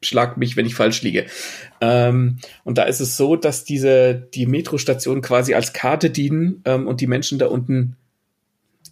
[0.00, 1.26] schlag mich, wenn ich falsch liege.
[1.80, 6.86] Ähm, und da ist es so, dass diese, die Metrostationen quasi als Karte dienen ähm,
[6.86, 7.96] und die Menschen da unten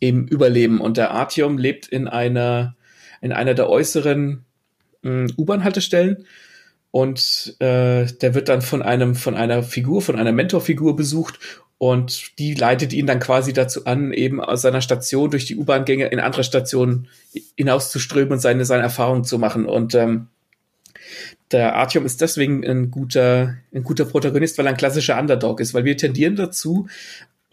[0.01, 0.81] eben überleben.
[0.81, 2.77] Und der Artium lebt in einer,
[3.21, 4.45] in einer der äußeren
[5.03, 6.27] äh, U-Bahn-Haltestellen.
[6.91, 11.39] Und äh, der wird dann von einem, von einer Figur, von einer Mentorfigur besucht
[11.79, 16.07] und die leitet ihn dann quasi dazu an, eben aus seiner Station durch die U-Bahn-Gänge
[16.07, 17.09] in andere Stationen
[17.57, 19.67] hinauszuströmen und seine, seine Erfahrungen zu machen.
[19.67, 20.29] Und ähm,
[21.53, 25.75] der Artyom ist deswegen ein guter, ein guter Protagonist, weil er ein klassischer Underdog ist,
[25.75, 26.89] weil wir tendieren dazu,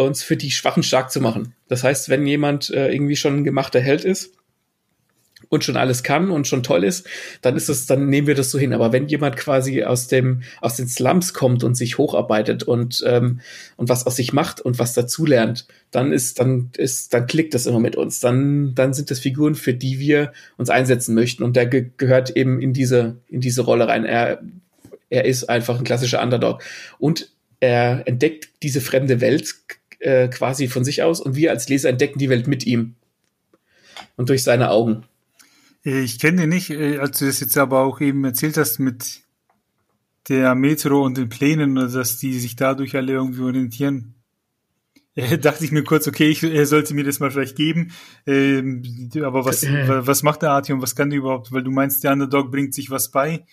[0.04, 1.54] uns für die Schwachen stark zu machen.
[1.68, 4.32] Das heißt, wenn jemand äh, irgendwie schon ein gemachter Held ist,
[5.50, 7.08] und schon alles kann und schon toll ist,
[7.42, 8.74] dann ist es, dann nehmen wir das so hin.
[8.74, 13.42] Aber wenn jemand quasi aus dem, aus den Slums kommt und sich hocharbeitet und, ähm,
[13.78, 17.66] und was aus sich macht und was dazulernt, dann ist, dann ist, dann klickt das
[17.66, 18.20] immer mit uns.
[18.20, 21.44] Dann, dann sind das Figuren, für die wir uns einsetzen möchten.
[21.44, 24.06] Und der ge gehört eben in diese, in diese Rolle rein.
[24.06, 24.42] Er,
[25.10, 26.63] er ist einfach ein klassischer Underdog.
[27.00, 29.56] Und er entdeckt diese fremde Welt
[30.04, 32.96] äh, quasi von sich aus und wir als Leser entdecken die Welt mit ihm
[34.16, 35.04] und durch seine Augen.
[35.84, 39.22] Ich kenne den nicht, äh, als du das jetzt aber auch eben erzählt hast mit
[40.30, 44.16] der Metro und den Plänen, dass die sich dadurch alle irgendwie orientieren.
[45.16, 47.92] Äh, dachte ich mir kurz, okay, ich, er sollte mir das mal vielleicht geben.
[48.26, 50.82] Ähm, aber was, was macht der Artium?
[50.82, 51.52] Was kann der überhaupt?
[51.52, 53.46] Weil du meinst, der Underdog bringt sich was bei.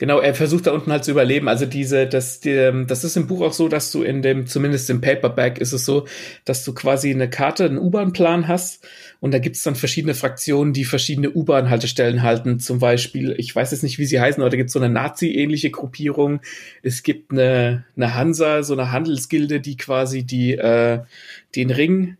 [0.00, 1.46] Genau, er versucht da unten halt zu überleben.
[1.46, 4.88] Also diese, das, die, das ist im Buch auch so, dass du in dem, zumindest
[4.88, 6.06] im Paperback ist es so,
[6.46, 8.88] dass du quasi eine Karte, einen U-Bahn-Plan hast
[9.20, 12.60] und da gibt's dann verschiedene Fraktionen, die verschiedene U-Bahn-Haltestellen halten.
[12.60, 15.70] Zum Beispiel, ich weiß jetzt nicht, wie sie heißen, aber da gibt's so eine Nazi-ähnliche
[15.70, 16.40] Gruppierung.
[16.82, 21.00] Es gibt eine, eine Hansa, so eine Handelsgilde, die quasi die, äh,
[21.54, 22.16] den Ring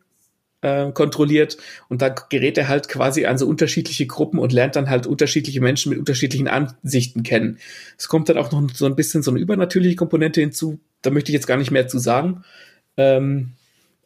[0.62, 1.56] äh, kontrolliert
[1.88, 5.60] und da gerät er halt quasi an so unterschiedliche Gruppen und lernt dann halt unterschiedliche
[5.60, 7.58] Menschen mit unterschiedlichen Ansichten kennen.
[7.98, 11.30] Es kommt dann auch noch so ein bisschen so eine übernatürliche Komponente hinzu, da möchte
[11.30, 12.44] ich jetzt gar nicht mehr zu sagen.
[12.96, 13.52] Ähm,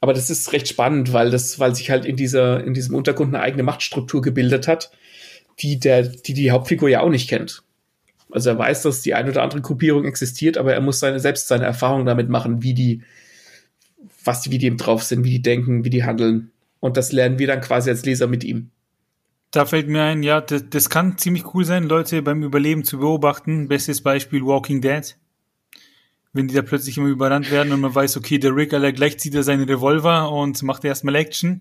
[0.01, 3.35] aber das ist recht spannend, weil das, weil sich halt in dieser, in diesem Untergrund
[3.35, 4.91] eine eigene Machtstruktur gebildet hat,
[5.61, 7.63] die der, die die Hauptfigur ja auch nicht kennt.
[8.31, 11.49] Also er weiß, dass die eine oder andere Gruppierung existiert, aber er muss seine, selbst
[11.49, 13.03] seine Erfahrungen damit machen, wie die,
[14.25, 16.51] was die, wie die eben drauf sind, wie die denken, wie die handeln.
[16.81, 18.71] Und das lernen wir dann quasi als Leser mit ihm.
[19.51, 22.99] Da fällt mir ein, ja, das, das kann ziemlich cool sein, Leute beim Überleben zu
[22.99, 23.69] beobachten.
[23.69, 25.17] Bestes Beispiel Walking Dead.
[26.33, 29.19] Wenn die da plötzlich immer überrannt werden und man weiß, okay, der Rick, Alter, gleich
[29.19, 31.61] zieht er seinen Revolver und macht erstmal Action.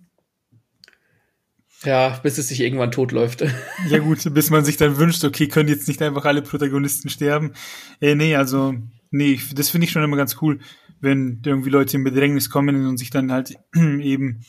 [1.84, 3.46] Ja, bis es sich irgendwann totläuft.
[3.90, 7.54] ja gut, bis man sich dann wünscht, okay, können jetzt nicht einfach alle Protagonisten sterben.
[8.02, 8.74] Äh, nee, also,
[9.12, 10.60] nee, das finde ich schon immer ganz cool
[11.04, 14.46] wenn irgendwie Leute in Bedrängnis kommen und sich dann halt eben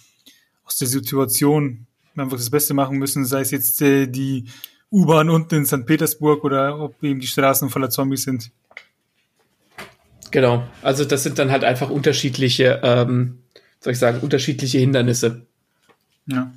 [0.65, 1.87] aus der Situation
[2.17, 4.45] einfach das Beste machen müssen, sei es jetzt äh, die
[4.91, 5.85] U-Bahn unten in St.
[5.85, 8.53] Petersburg oder ob eben die Straßen voller Zombies sind.
[10.31, 10.67] Genau.
[10.83, 13.41] Also das sind dann halt einfach unterschiedliche, ähm,
[13.81, 15.47] soll ich sagen, unterschiedliche Hindernisse.
[16.27, 16.53] Ja.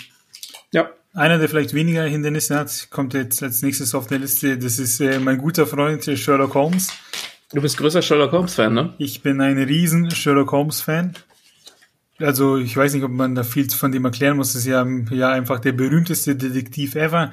[0.71, 0.91] Ja.
[1.13, 4.59] Einer, der vielleicht weniger Hindernisse hat, kommt jetzt als nächstes auf der Liste.
[4.59, 6.89] Das ist äh, mein guter Freund Sherlock Holmes.
[7.53, 8.93] Du bist größer Sherlock Holmes-Fan, ne?
[8.97, 11.13] Ich bin ein riesen Sherlock Holmes-Fan.
[12.19, 14.53] Also ich weiß nicht, ob man da viel von dem erklären muss.
[14.53, 17.31] Das ist ja, ja einfach der berühmteste Detektiv ever.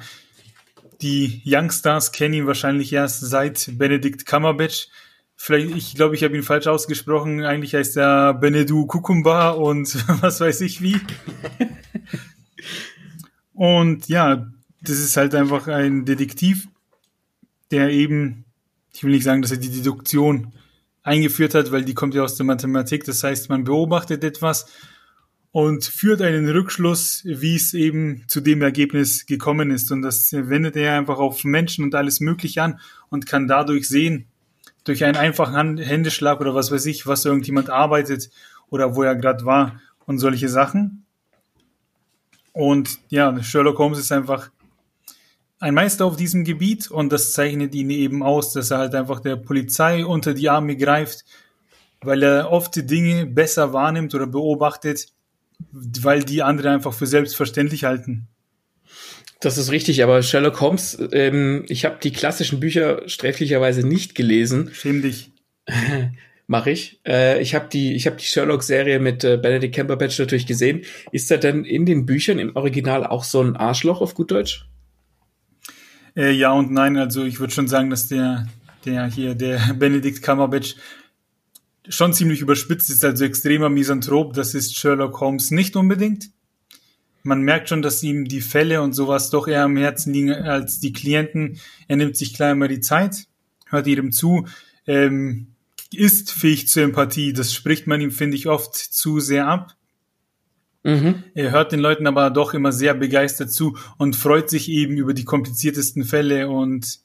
[1.01, 4.87] Die Youngstars kennen ihn wahrscheinlich erst seit Benedict Cumberbatch.
[5.35, 7.43] Vielleicht, ich glaube, ich habe ihn falsch ausgesprochen.
[7.43, 10.99] Eigentlich heißt er Benedu Kukumba und was weiß ich wie.
[13.53, 14.47] Und ja,
[14.81, 16.67] das ist halt einfach ein Detektiv,
[17.71, 18.44] der eben,
[18.95, 20.53] ich will nicht sagen, dass er die Deduktion
[21.03, 23.03] eingeführt hat, weil die kommt ja aus der Mathematik.
[23.03, 24.67] Das heißt, man beobachtet etwas
[25.51, 29.91] und führt einen Rückschluss, wie es eben zu dem Ergebnis gekommen ist.
[29.91, 32.79] Und das wendet er einfach auf Menschen und alles Mögliche an
[33.09, 34.27] und kann dadurch sehen,
[34.85, 38.29] durch einen einfachen Händeschlag oder was weiß ich, was irgendjemand arbeitet
[38.69, 41.05] oder wo er gerade war und solche Sachen.
[42.53, 44.51] Und ja, Sherlock Holmes ist einfach
[45.59, 49.19] ein Meister auf diesem Gebiet und das zeichnet ihn eben aus, dass er halt einfach
[49.19, 51.25] der Polizei unter die Arme greift,
[52.01, 55.07] weil er oft die Dinge besser wahrnimmt oder beobachtet,
[55.71, 58.27] weil die andere einfach für selbstverständlich halten.
[59.39, 64.71] Das ist richtig, aber Sherlock Holmes, ähm, ich habe die klassischen Bücher sträflicherweise nicht gelesen.
[64.73, 65.31] Schäm dich.
[66.47, 66.99] mache ich.
[67.05, 70.83] Äh, ich habe die, ich habe die Sherlock-Serie mit äh, Benedict Cumberbatch natürlich gesehen.
[71.11, 74.67] Ist er denn in den Büchern im Original auch so ein Arschloch auf gut Deutsch?
[76.15, 76.97] Äh, ja und nein.
[76.97, 78.47] Also ich würde schon sagen, dass der,
[78.85, 80.75] der hier, der Benedict Cumberbatch
[81.87, 84.33] schon ziemlich überspitzt ist, also extremer Misanthrop.
[84.33, 86.29] Das ist Sherlock Holmes nicht unbedingt.
[87.23, 90.79] Man merkt schon, dass ihm die Fälle und sowas doch eher am Herzen liegen als
[90.79, 91.59] die Klienten.
[91.87, 93.25] Er nimmt sich klar immer die Zeit,
[93.67, 94.47] hört jedem zu.
[94.85, 95.47] Ähm,
[95.91, 97.33] ist fähig zur Empathie.
[97.33, 99.75] Das spricht man ihm, finde ich, oft zu sehr ab.
[100.85, 101.23] Mhm.
[101.33, 105.15] Er hört den Leuten aber doch immer sehr begeistert zu und freut sich eben über
[105.15, 106.99] die kompliziertesten Fälle und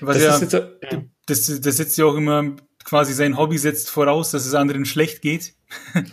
[0.00, 0.52] was das, er, jetzt,
[0.92, 1.02] ja.
[1.26, 5.20] das, das setzt ja auch immer quasi sein Hobby setzt voraus, dass es anderen schlecht
[5.20, 5.54] geht.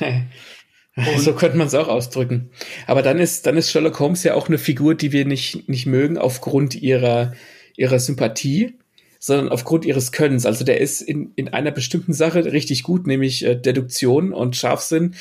[1.18, 2.50] so könnte man es auch ausdrücken.
[2.88, 5.86] Aber dann ist, dann ist Sherlock Holmes ja auch eine Figur, die wir nicht, nicht
[5.86, 7.34] mögen aufgrund ihrer,
[7.78, 8.80] ihrer Sympathie
[9.24, 10.48] sondern aufgrund ihres Könnens.
[10.48, 15.14] Also der ist in, in einer bestimmten Sache richtig gut, nämlich äh, Deduktion und Scharfsinn.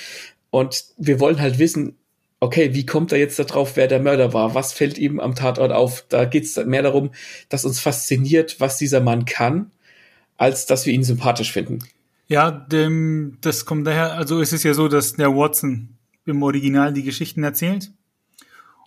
[0.51, 1.97] Und wir wollen halt wissen,
[2.41, 4.55] okay, wie kommt er jetzt darauf, wer der Mörder war?
[4.55, 6.05] Was fällt ihm am Tatort auf?
[6.09, 7.11] Da geht es mehr darum,
[7.49, 9.71] dass uns fasziniert, was dieser Mann kann,
[10.37, 11.81] als dass wir ihn sympathisch finden.
[12.29, 15.91] Ja, dem, das kommt daher, also es ist ja so, dass der Watson
[16.27, 17.91] im Original die Geschichten erzählt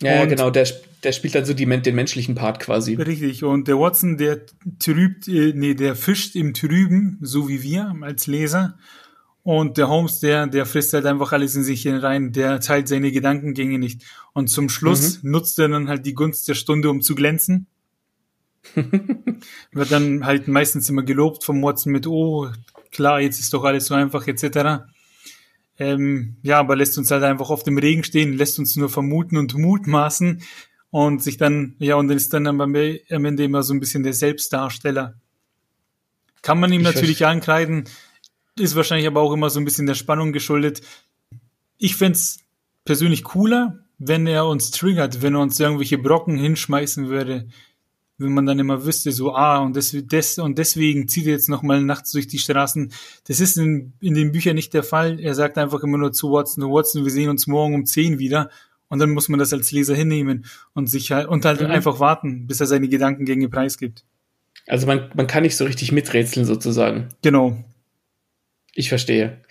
[0.04, 0.68] ja, genau, der,
[1.04, 2.96] der spielt dann so die, den menschlichen Part quasi.
[2.96, 4.42] Richtig, und der Watson, der
[4.80, 8.78] trübt, äh, nee, der fischt im Trüben, so wie wir als Leser.
[9.44, 13.12] Und der Holmes, der, der frisst halt einfach alles in sich rein, der teilt seine
[13.12, 14.04] Gedankengänge nicht.
[14.32, 15.32] Und zum Schluss mhm.
[15.32, 17.68] nutzt er dann halt die Gunst der Stunde, um zu glänzen.
[18.76, 22.50] Wird dann halt meistens immer gelobt vom Watson mit, oh,
[22.92, 24.86] klar, jetzt ist doch alles so einfach, etc.
[25.78, 29.36] Ähm, ja, aber lässt uns halt einfach auf dem Regen stehen, lässt uns nur vermuten
[29.36, 30.42] und mutmaßen
[30.90, 34.14] und sich dann, ja, und dann ist dann am Ende immer so ein bisschen der
[34.14, 35.16] Selbstdarsteller.
[36.42, 37.86] Kann man ihm ich natürlich ankreiden,
[38.60, 40.82] ist wahrscheinlich aber auch immer so ein bisschen der Spannung geschuldet.
[41.78, 42.20] Ich fände
[42.86, 47.48] persönlich cooler, wenn er uns triggert, wenn er uns irgendwelche Brocken hinschmeißen würde,
[48.18, 51.50] wenn man dann immer wüsste, so, ah, und, das, das, und deswegen zieht er jetzt
[51.50, 52.92] nochmal nachts durch die Straßen.
[53.28, 55.20] Das ist in, in den Büchern nicht der Fall.
[55.20, 58.50] Er sagt einfach immer nur zu Watson, Watson, wir sehen uns morgen um 10 wieder.
[58.88, 61.68] Und dann muss man das als Leser hinnehmen und sich halt, und halt mhm.
[61.68, 64.04] einfach warten, bis er seine Gedankengänge preisgibt.
[64.68, 67.10] Also man, man kann nicht so richtig miträtseln sozusagen.
[67.24, 67.64] Genau.
[68.74, 69.42] Ich verstehe.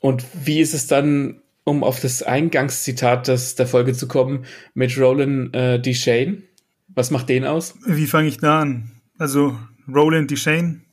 [0.00, 4.98] Und wie ist es dann, um auf das Eingangszitat des, der Folge zu kommen, mit
[4.98, 5.94] Roland äh, D.
[5.94, 6.42] Shane?
[6.88, 7.74] Was macht den aus?
[7.86, 9.00] Wie fange ich da an?
[9.18, 9.58] Also
[9.92, 10.84] Roland Deschain.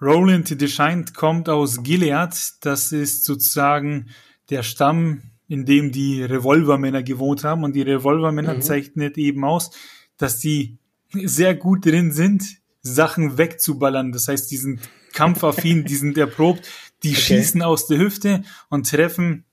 [0.00, 2.34] Roland Deschain kommt aus Gilead.
[2.60, 4.10] Das ist sozusagen
[4.50, 7.64] der Stamm, in dem die Revolvermänner gewohnt haben.
[7.64, 8.62] Und die Revolvermänner mhm.
[8.62, 9.70] zeichnet eben aus,
[10.16, 10.78] dass die
[11.12, 12.44] sehr gut drin sind,
[12.80, 14.12] Sachen wegzuballern.
[14.12, 14.80] Das heißt, die sind
[15.12, 16.68] kampfaffin, die sind erprobt,
[17.02, 17.20] die okay.
[17.20, 19.44] schießen aus der Hüfte und treffen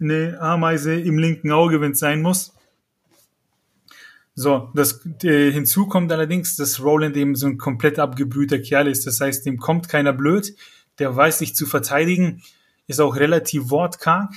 [0.00, 2.54] eine Ameise im linken Auge, wenn es sein muss.
[4.34, 9.06] So, das äh, hinzu kommt allerdings, dass Roland eben so ein komplett abgebrühter Kerl ist.
[9.06, 10.54] Das heißt, dem kommt keiner blöd,
[10.98, 12.42] der weiß sich zu verteidigen,
[12.86, 14.32] ist auch relativ wortkarg.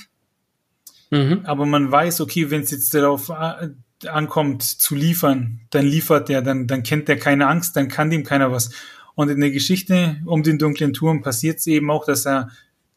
[1.10, 1.40] Mhm.
[1.44, 3.68] Aber man weiß, okay, wenn es jetzt darauf äh,
[4.06, 8.24] ankommt zu liefern, dann liefert er, dann, dann kennt er keine Angst, dann kann dem
[8.24, 8.70] keiner was.
[9.14, 12.50] Und in der Geschichte um den dunklen Turm passiert es eben auch, dass er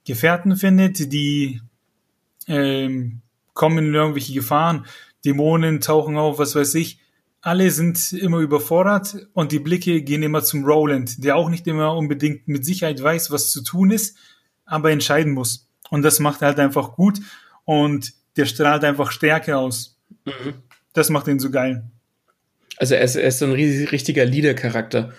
[0.05, 1.61] Gefährten findet, die
[2.47, 3.21] ähm,
[3.53, 4.85] kommen in irgendwelche Gefahren,
[5.25, 6.99] Dämonen tauchen auf, was weiß ich.
[7.41, 11.95] Alle sind immer überfordert und die Blicke gehen immer zum Roland, der auch nicht immer
[11.95, 14.17] unbedingt mit Sicherheit weiß, was zu tun ist,
[14.65, 15.69] aber entscheiden muss.
[15.89, 17.19] Und das macht er halt einfach gut
[17.65, 19.97] und der strahlt einfach Stärke aus.
[20.25, 20.53] Mhm.
[20.93, 21.83] Das macht ihn so geil.
[22.77, 25.13] Also er ist, er ist so ein richtiger Leader-Charakter.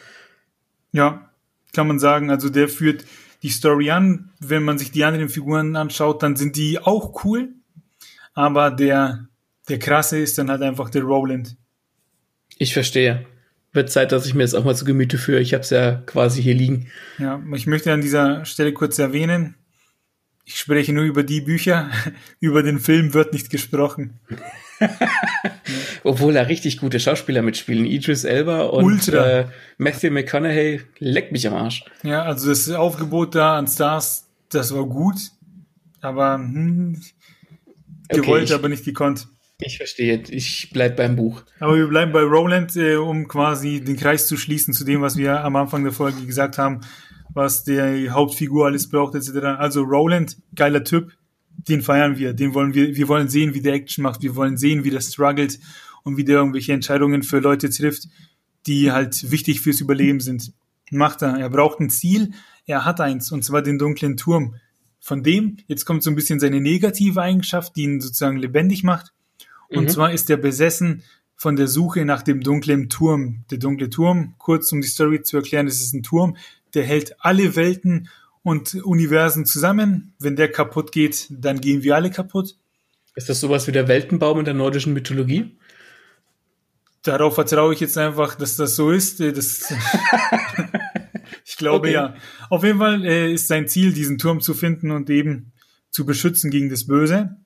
[0.92, 1.30] Ja,
[1.72, 2.30] kann man sagen.
[2.30, 3.04] Also der führt
[3.42, 4.30] die Story an.
[4.40, 7.50] Wenn man sich die anderen Figuren anschaut, dann sind die auch cool.
[8.34, 9.28] Aber der,
[9.68, 11.56] der krasse ist dann halt einfach der Roland.
[12.56, 13.26] Ich verstehe.
[13.72, 15.40] Wird Zeit, dass ich mir das auch mal zu Gemüte führe.
[15.40, 16.90] Ich habe es ja quasi hier liegen.
[17.18, 19.54] Ja, ich möchte an dieser Stelle kurz erwähnen,
[20.44, 21.90] ich spreche nur über die Bücher,
[22.40, 24.18] über den Film wird nicht gesprochen.
[26.04, 27.84] Obwohl da richtig gute Schauspieler mitspielen.
[27.84, 31.84] Idris Elba und äh, Matthew McConaughey leckt mich am Arsch.
[32.02, 35.16] Ja, also das Aufgebot da an Stars, das war gut,
[36.00, 37.00] aber hm,
[38.08, 39.28] gewollt, okay, ich, aber nicht gekonnt.
[39.60, 41.42] Ich verstehe, ich bleib beim Buch.
[41.58, 45.16] Aber wir bleiben bei Roland, äh, um quasi den Kreis zu schließen zu dem, was
[45.16, 46.80] wir am Anfang der Folge gesagt haben,
[47.34, 49.58] was der Hauptfigur alles braucht, etc.
[49.58, 51.12] Also Roland, geiler Typ,
[51.58, 54.56] den feiern wir, den wollen wir, wir wollen sehen, wie der Action macht, wir wollen
[54.56, 55.58] sehen, wie der struggelt
[56.04, 58.08] und wie der irgendwelche Entscheidungen für Leute trifft,
[58.66, 60.52] die halt wichtig fürs Überleben sind.
[60.90, 61.36] Macht er.
[61.36, 62.32] Er braucht ein Ziel,
[62.66, 64.54] er hat eins, und zwar den dunklen Turm.
[65.00, 69.12] Von dem, jetzt kommt so ein bisschen seine negative Eigenschaft, die ihn sozusagen lebendig macht.
[69.68, 69.88] Und mhm.
[69.88, 71.02] zwar ist er besessen
[71.36, 73.44] von der Suche nach dem dunklen Turm.
[73.50, 76.36] Der dunkle Turm, kurz um die Story zu erklären, es ist ein Turm,
[76.74, 78.08] der hält alle Welten
[78.48, 80.14] und Universen zusammen.
[80.18, 82.56] Wenn der kaputt geht, dann gehen wir alle kaputt.
[83.14, 85.58] Ist das sowas wie der Weltenbaum in der nordischen Mythologie?
[87.02, 89.20] Darauf vertraue ich jetzt einfach, dass das so ist.
[89.20, 89.70] Das
[91.44, 91.92] ich glaube okay.
[91.92, 92.14] ja.
[92.48, 95.52] Auf jeden Fall äh, ist sein Ziel, diesen Turm zu finden und eben
[95.90, 97.36] zu beschützen gegen das Böse.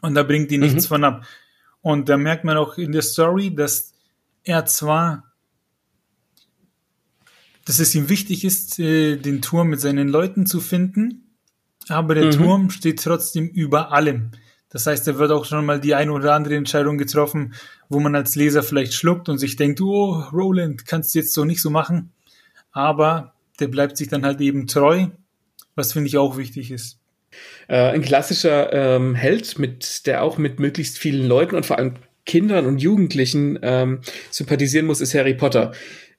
[0.00, 0.66] Und da bringt ihn mhm.
[0.66, 1.24] nichts von ab.
[1.80, 3.92] Und da merkt man auch in der Story, dass
[4.42, 5.31] er zwar
[7.64, 11.36] dass es ihm wichtig ist, äh, den Turm mit seinen Leuten zu finden,
[11.88, 12.30] aber der mhm.
[12.30, 14.30] Turm steht trotzdem über allem.
[14.70, 17.52] Das heißt, er wird auch schon mal die eine oder andere Entscheidung getroffen,
[17.90, 21.44] wo man als Leser vielleicht schluckt und sich denkt, oh, Roland, kannst du jetzt so
[21.44, 22.10] nicht so machen.
[22.70, 25.08] Aber der bleibt sich dann halt eben treu,
[25.74, 26.98] was finde ich auch wichtig ist.
[27.68, 31.94] Äh, ein klassischer ähm, Held, mit der auch mit möglichst vielen Leuten und vor allem
[32.24, 34.00] Kindern und Jugendlichen ähm,
[34.30, 35.72] sympathisieren muss, ist Harry Potter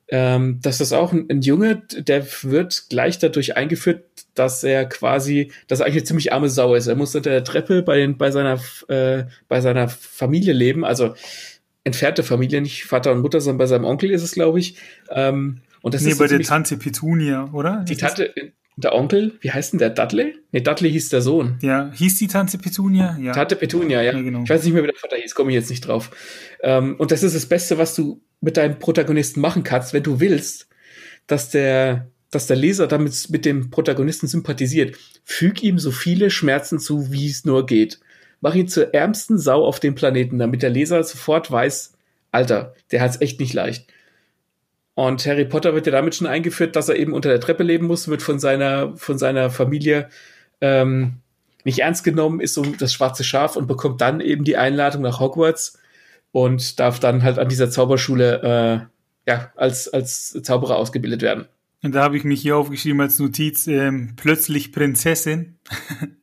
[0.09, 4.03] ähm, dass das auch ein, ein, Junge, der wird gleich dadurch eingeführt,
[4.35, 6.87] dass er quasi, dass er eigentlich eine ziemlich arme Sau ist.
[6.87, 11.15] Er muss unter der Treppe bei, den, bei, seiner, äh, bei seiner Familie leben, also
[11.83, 14.77] entfernte Familie, nicht Vater und Mutter, sondern bei seinem Onkel ist es, glaube ich.
[15.09, 17.83] Ähm, und das nee, ist bei so der Tante Petunia, oder?
[17.87, 18.33] Die Tante,
[18.75, 19.89] der Onkel, wie heißt denn der?
[19.89, 20.35] Dudley?
[20.51, 21.57] Nee, Dudley hieß der Sohn.
[21.61, 23.17] Ja, hieß die Tante Petunia?
[23.21, 23.33] Ja.
[23.33, 24.13] Tante Petunia, ja.
[24.13, 24.43] ja genau.
[24.43, 26.09] Ich weiß nicht mehr, wie der Vater hieß, komme ich jetzt nicht drauf.
[26.61, 30.19] Ähm, und das ist das Beste, was du mit deinem Protagonisten machen kannst, wenn du
[30.19, 30.67] willst,
[31.27, 34.97] dass der, dass der Leser damit mit dem Protagonisten sympathisiert.
[35.23, 37.99] Füg ihm so viele Schmerzen zu, wie es nur geht.
[38.41, 41.93] Mach ihn zur ärmsten Sau auf dem Planeten, damit der Leser sofort weiß,
[42.31, 43.87] Alter, der hat's echt nicht leicht.
[44.95, 47.87] Und Harry Potter wird ja damit schon eingeführt, dass er eben unter der Treppe leben
[47.87, 50.09] muss, wird von seiner, von seiner Familie
[50.61, 51.15] ähm,
[51.63, 55.19] nicht ernst genommen, ist so das schwarze Schaf und bekommt dann eben die Einladung nach
[55.19, 55.79] Hogwarts
[56.31, 58.89] und darf dann halt an dieser Zauberschule
[59.25, 61.45] äh, ja, als, als Zauberer ausgebildet werden.
[61.81, 65.57] Und da habe ich mich hier aufgeschrieben als Notiz, ähm, plötzlich Prinzessin.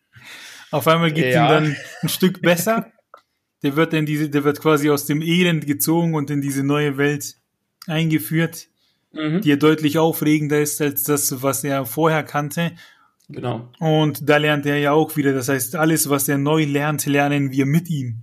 [0.70, 1.44] Auf einmal geht ja.
[1.44, 2.86] ihm dann ein Stück besser.
[3.62, 6.96] Der wird dann diese, der wird quasi aus dem Elend gezogen und in diese neue
[6.96, 7.36] Welt
[7.90, 8.68] eingeführt,
[9.12, 9.40] mhm.
[9.40, 12.72] die ja deutlich aufregender ist als das, was er vorher kannte.
[13.28, 13.68] Genau.
[13.78, 15.32] Und da lernt er ja auch wieder.
[15.32, 18.22] Das heißt, alles, was er neu lernt, lernen wir mit ihm.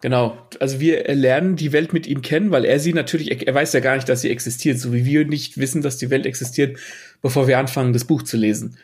[0.00, 0.36] Genau.
[0.60, 3.80] Also wir lernen die Welt mit ihm kennen, weil er sie natürlich, er weiß ja
[3.80, 6.78] gar nicht, dass sie existiert, so wie wir nicht wissen, dass die Welt existiert,
[7.22, 8.76] bevor wir anfangen, das Buch zu lesen.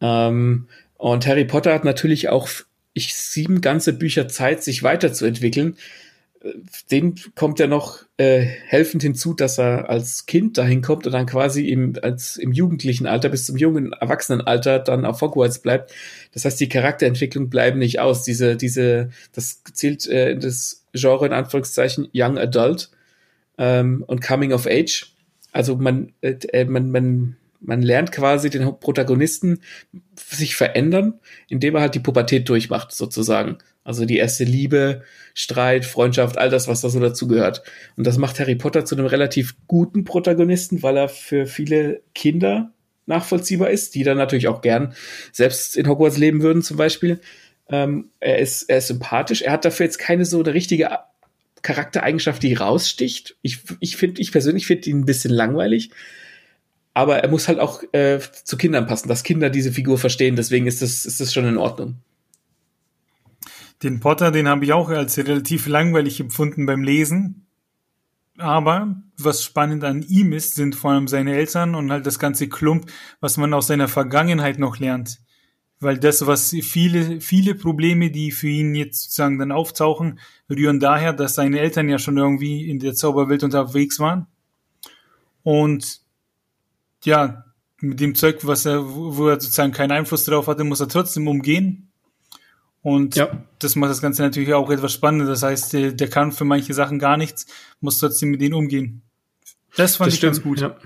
[0.00, 2.48] Ähm, und Harry Potter hat natürlich auch
[2.92, 5.76] ich sieben ganze Bücher Zeit, sich weiterzuentwickeln
[6.90, 11.26] dem kommt ja noch äh, helfend hinzu, dass er als Kind dahin kommt und dann
[11.26, 15.92] quasi im, als, im jugendlichen Alter bis zum jungen Erwachsenenalter dann auf Hogwarts bleibt.
[16.32, 18.22] Das heißt, die Charakterentwicklung bleiben nicht aus.
[18.24, 22.90] Diese, diese, das zählt äh, in das Genre in Anführungszeichen Young Adult
[23.58, 25.12] ähm, und Coming of Age.
[25.52, 29.60] Also man, äh, äh man, man man lernt quasi den Protagonisten
[30.16, 33.58] sich verändern, indem er halt die Pubertät durchmacht, sozusagen.
[33.84, 35.02] Also die erste Liebe,
[35.34, 37.62] Streit, Freundschaft, all das, was da so dazugehört.
[37.96, 42.72] Und das macht Harry Potter zu einem relativ guten Protagonisten, weil er für viele Kinder
[43.06, 44.94] nachvollziehbar ist, die dann natürlich auch gern
[45.32, 47.20] selbst in Hogwarts leben würden, zum Beispiel.
[47.68, 49.42] Ähm, er, ist, er ist sympathisch.
[49.42, 50.90] Er hat dafür jetzt keine so eine richtige
[51.62, 53.36] Charaktereigenschaft, die raussticht.
[53.42, 55.90] Ich, ich finde, ich persönlich finde ihn ein bisschen langweilig.
[56.94, 60.36] Aber er muss halt auch äh, zu Kindern passen, dass Kinder diese Figur verstehen.
[60.36, 61.96] Deswegen ist das, ist das schon in Ordnung.
[63.82, 67.46] Den Potter, den habe ich auch als relativ langweilig empfunden beim Lesen.
[68.38, 72.48] Aber was spannend an ihm ist, sind vor allem seine Eltern und halt das ganze
[72.48, 75.20] Klump, was man aus seiner Vergangenheit noch lernt.
[75.80, 81.12] Weil das, was viele, viele Probleme, die für ihn jetzt sozusagen dann auftauchen, rühren daher,
[81.12, 84.26] dass seine Eltern ja schon irgendwie in der Zauberwelt unterwegs waren.
[85.42, 86.00] Und
[87.04, 87.44] ja,
[87.80, 91.26] mit dem Zeug, was er, wo er sozusagen keinen Einfluss darauf hatte, muss er trotzdem
[91.26, 91.91] umgehen.
[92.82, 93.44] Und ja.
[93.60, 95.26] das macht das Ganze natürlich auch etwas spannender.
[95.26, 97.46] Das heißt, der, der, kann für manche Sachen gar nichts,
[97.80, 99.02] muss trotzdem mit denen umgehen.
[99.76, 100.60] Das fand das ich stimmt, ganz gut.
[100.60, 100.76] Ja.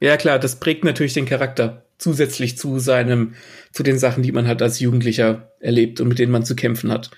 [0.00, 3.34] ja, klar, das prägt natürlich den Charakter zusätzlich zu seinem,
[3.70, 6.90] zu den Sachen, die man halt als Jugendlicher erlebt und mit denen man zu kämpfen
[6.90, 7.10] hat.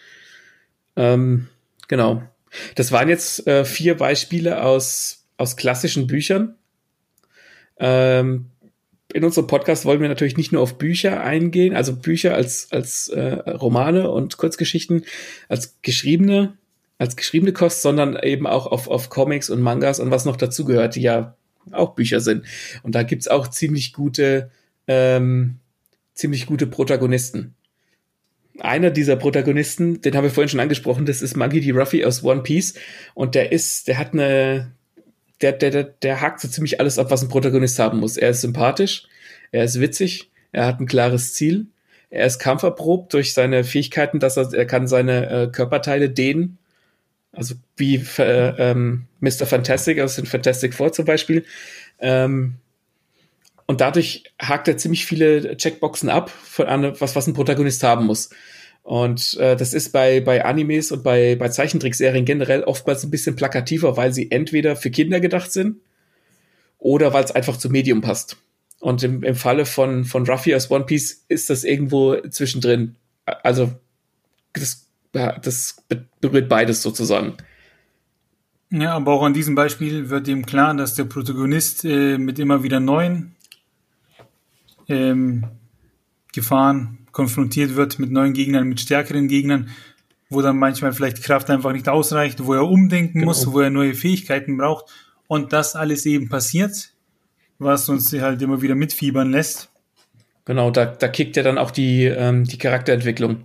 [0.96, 1.48] Ähm,
[1.88, 2.22] genau.
[2.74, 6.56] Das waren jetzt äh, vier Beispiele aus, aus klassischen Büchern.
[7.78, 8.50] Ähm,
[9.14, 13.06] in unserem Podcast wollen wir natürlich nicht nur auf Bücher eingehen, also Bücher als, als
[13.08, 15.04] äh, Romane und Kurzgeschichten,
[15.48, 16.58] als geschriebene,
[16.98, 20.96] als geschriebene Kost, sondern eben auch auf, auf Comics und Mangas und was noch dazugehört,
[20.96, 21.36] die ja
[21.70, 22.44] auch Bücher sind.
[22.82, 24.50] Und da gibt's auch ziemlich gute,
[24.88, 25.60] ähm,
[26.14, 27.54] ziemlich gute Protagonisten.
[28.58, 31.70] Einer dieser Protagonisten, den haben wir vorhin schon angesprochen, das ist Maggie D.
[31.70, 32.74] Ruffy aus One Piece.
[33.14, 34.72] Und der ist, der hat eine,
[35.40, 38.16] der, der, der, der hakt so ziemlich alles ab, was ein Protagonist haben muss.
[38.16, 39.06] Er ist sympathisch,
[39.52, 41.66] er ist witzig, er hat ein klares Ziel,
[42.10, 46.58] er ist kampferprobt durch seine Fähigkeiten, dass er, er kann seine äh, Körperteile dehnen.
[47.32, 49.46] Also wie äh, ähm, Mr.
[49.46, 51.44] Fantastic aus den Fantastic Four zum Beispiel.
[51.98, 52.56] Ähm,
[53.66, 56.66] und dadurch hakt er ziemlich viele Checkboxen ab, von
[57.00, 58.30] was, was ein Protagonist haben muss.
[58.84, 63.34] Und äh, das ist bei, bei Animes und bei, bei Zeichentrickserien generell oftmals ein bisschen
[63.34, 65.78] plakativer, weil sie entweder für Kinder gedacht sind
[66.78, 68.36] oder weil es einfach zum Medium passt.
[68.80, 72.96] Und im, im Falle von, von Ruffy aus One Piece ist das irgendwo zwischendrin.
[73.24, 73.72] Also
[74.52, 75.82] das, das
[76.20, 77.38] berührt beides sozusagen.
[78.70, 82.62] Ja, aber auch an diesem Beispiel wird ihm klar, dass der Protagonist äh, mit immer
[82.62, 83.34] wieder neuen
[84.88, 85.46] ähm,
[86.34, 89.70] Gefahren konfrontiert wird mit neuen Gegnern, mit stärkeren Gegnern,
[90.28, 93.26] wo dann manchmal vielleicht Kraft einfach nicht ausreicht, wo er umdenken genau.
[93.26, 94.92] muss, wo er neue Fähigkeiten braucht
[95.28, 96.90] und das alles eben passiert,
[97.58, 99.70] was uns halt immer wieder mitfiebern lässt.
[100.44, 103.44] Genau, da, da kickt ja dann auch die, ähm, die Charakterentwicklung.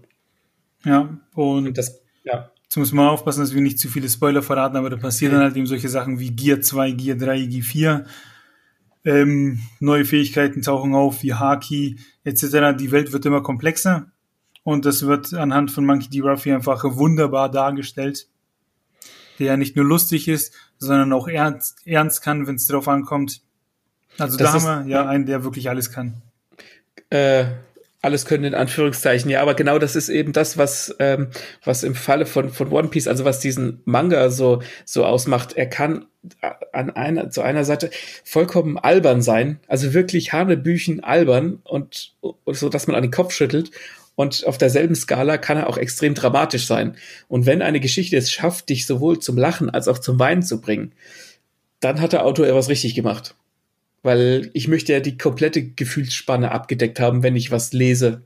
[0.83, 2.51] Ja, und das, ja.
[2.63, 5.39] Jetzt muss man aufpassen, dass wir nicht zu viele Spoiler verraten, aber da passieren okay.
[5.39, 8.05] dann halt eben solche Sachen wie Gear 2, Gear 3, Gear 4.
[9.05, 12.77] Ähm, neue Fähigkeiten tauchen auf, wie Haki etc.
[12.77, 14.11] Die Welt wird immer komplexer
[14.63, 16.19] und das wird anhand von Monkey D.
[16.19, 18.27] Ruffy einfach wunderbar dargestellt,
[19.39, 23.41] der ja nicht nur lustig ist, sondern auch ernst, ernst kann, wenn es drauf ankommt.
[24.17, 26.21] Also das da haben wir ja einen, der wirklich alles kann.
[27.09, 27.45] Äh,
[28.01, 31.29] alles können in Anführungszeichen, ja, aber genau das ist eben das, was, ähm,
[31.63, 35.53] was im Falle von, von One Piece, also was diesen Manga so, so ausmacht.
[35.53, 36.05] Er kann
[36.71, 37.89] an einer, zu einer Seite
[38.23, 43.33] vollkommen albern sein, also wirklich Hanebüchen albern und, und so, dass man an den Kopf
[43.33, 43.71] schüttelt.
[44.15, 46.97] Und auf derselben Skala kann er auch extrem dramatisch sein.
[47.29, 50.59] Und wenn eine Geschichte es schafft, dich sowohl zum Lachen als auch zum Weinen zu
[50.59, 50.91] bringen,
[51.79, 53.35] dann hat der Autor etwas richtig gemacht.
[54.01, 58.23] Weil ich möchte ja die komplette Gefühlsspanne abgedeckt haben, wenn ich was lese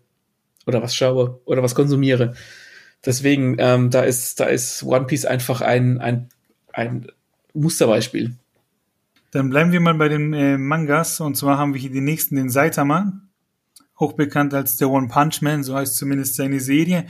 [0.65, 2.35] oder was schaue oder was konsumiere.
[3.05, 6.29] Deswegen, ähm, da ist, da ist One Piece einfach ein, ein,
[6.71, 7.07] ein
[7.53, 8.35] Musterbeispiel.
[9.31, 11.19] Dann bleiben wir mal bei den äh, Mangas.
[11.19, 13.21] Und zwar haben wir hier den nächsten, den Saitama.
[13.95, 17.05] Auch bekannt als der One Punch Man, so heißt zumindest seine Serie.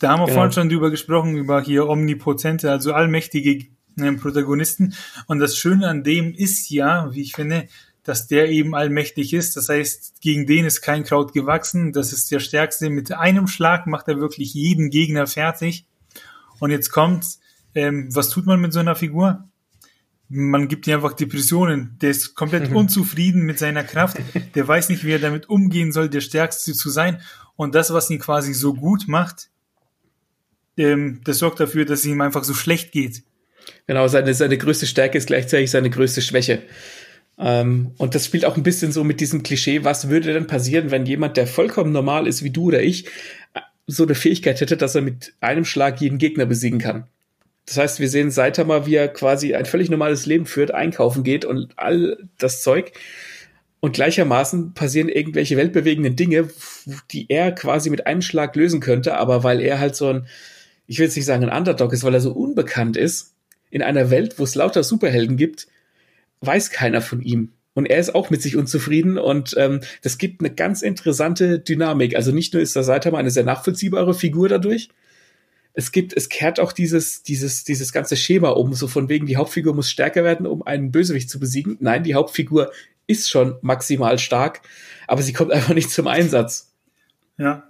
[0.00, 0.36] Da haben wir genau.
[0.36, 3.66] vorhin schon drüber gesprochen, über hier omnipotente, also allmächtige
[3.98, 4.94] äh, Protagonisten.
[5.26, 7.68] Und das Schöne an dem ist ja, wie ich finde,
[8.02, 9.56] dass der eben allmächtig ist.
[9.56, 11.92] Das heißt, gegen den ist kein Kraut gewachsen.
[11.92, 12.90] Das ist der Stärkste.
[12.90, 15.86] Mit einem Schlag macht er wirklich jeden Gegner fertig.
[16.60, 17.26] Und jetzt kommt,
[17.74, 19.48] ähm, was tut man mit so einer Figur?
[20.28, 21.96] man gibt ihm einfach Depressionen.
[22.00, 22.76] Der ist komplett mhm.
[22.76, 24.16] unzufrieden mit seiner Kraft.
[24.54, 27.20] Der weiß nicht, wie er damit umgehen soll, der Stärkste zu sein.
[27.56, 29.50] Und das, was ihn quasi so gut macht,
[30.76, 33.22] ähm, das sorgt dafür, dass es ihm einfach so schlecht geht.
[33.86, 36.62] Genau, seine, seine größte Stärke ist gleichzeitig seine größte Schwäche.
[37.38, 40.90] Ähm, und das spielt auch ein bisschen so mit diesem Klischee, was würde denn passieren,
[40.90, 43.06] wenn jemand, der vollkommen normal ist wie du oder ich,
[43.86, 47.04] so eine Fähigkeit hätte, dass er mit einem Schlag jeden Gegner besiegen kann.
[47.66, 51.44] Das heißt, wir sehen Saitama, wie er quasi ein völlig normales Leben führt, einkaufen geht
[51.44, 52.92] und all das Zeug.
[53.80, 56.48] Und gleichermaßen passieren irgendwelche weltbewegenden Dinge,
[57.10, 60.26] die er quasi mit einem Schlag lösen könnte, aber weil er halt so ein,
[60.86, 63.33] ich will jetzt nicht sagen ein Underdog ist, weil er so unbekannt ist,
[63.74, 65.66] in einer Welt, wo es lauter Superhelden gibt,
[66.40, 67.52] weiß keiner von ihm.
[67.74, 72.14] Und er ist auch mit sich unzufrieden und ähm, das gibt eine ganz interessante Dynamik.
[72.14, 74.90] Also nicht nur ist der Saitama eine sehr nachvollziehbare Figur dadurch,
[75.76, 79.36] es gibt, es kehrt auch dieses, dieses, dieses ganze Schema um, so von wegen, die
[79.36, 81.76] Hauptfigur muss stärker werden, um einen Bösewicht zu besiegen.
[81.80, 82.70] Nein, die Hauptfigur
[83.08, 84.60] ist schon maximal stark,
[85.08, 86.72] aber sie kommt einfach nicht zum Einsatz.
[87.38, 87.64] Ja.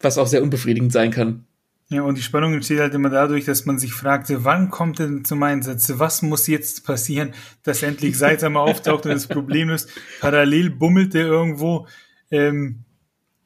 [0.00, 1.46] Was auch sehr unbefriedigend sein kann.
[1.88, 5.24] Ja, und die Spannung entsteht halt immer dadurch, dass man sich fragte, wann kommt denn
[5.24, 5.92] zum Einsatz?
[5.96, 11.26] Was muss jetzt passieren, dass endlich Saitama auftaucht und das Problem ist, parallel bummelt er
[11.26, 11.86] irgendwo,
[12.30, 12.84] ähm,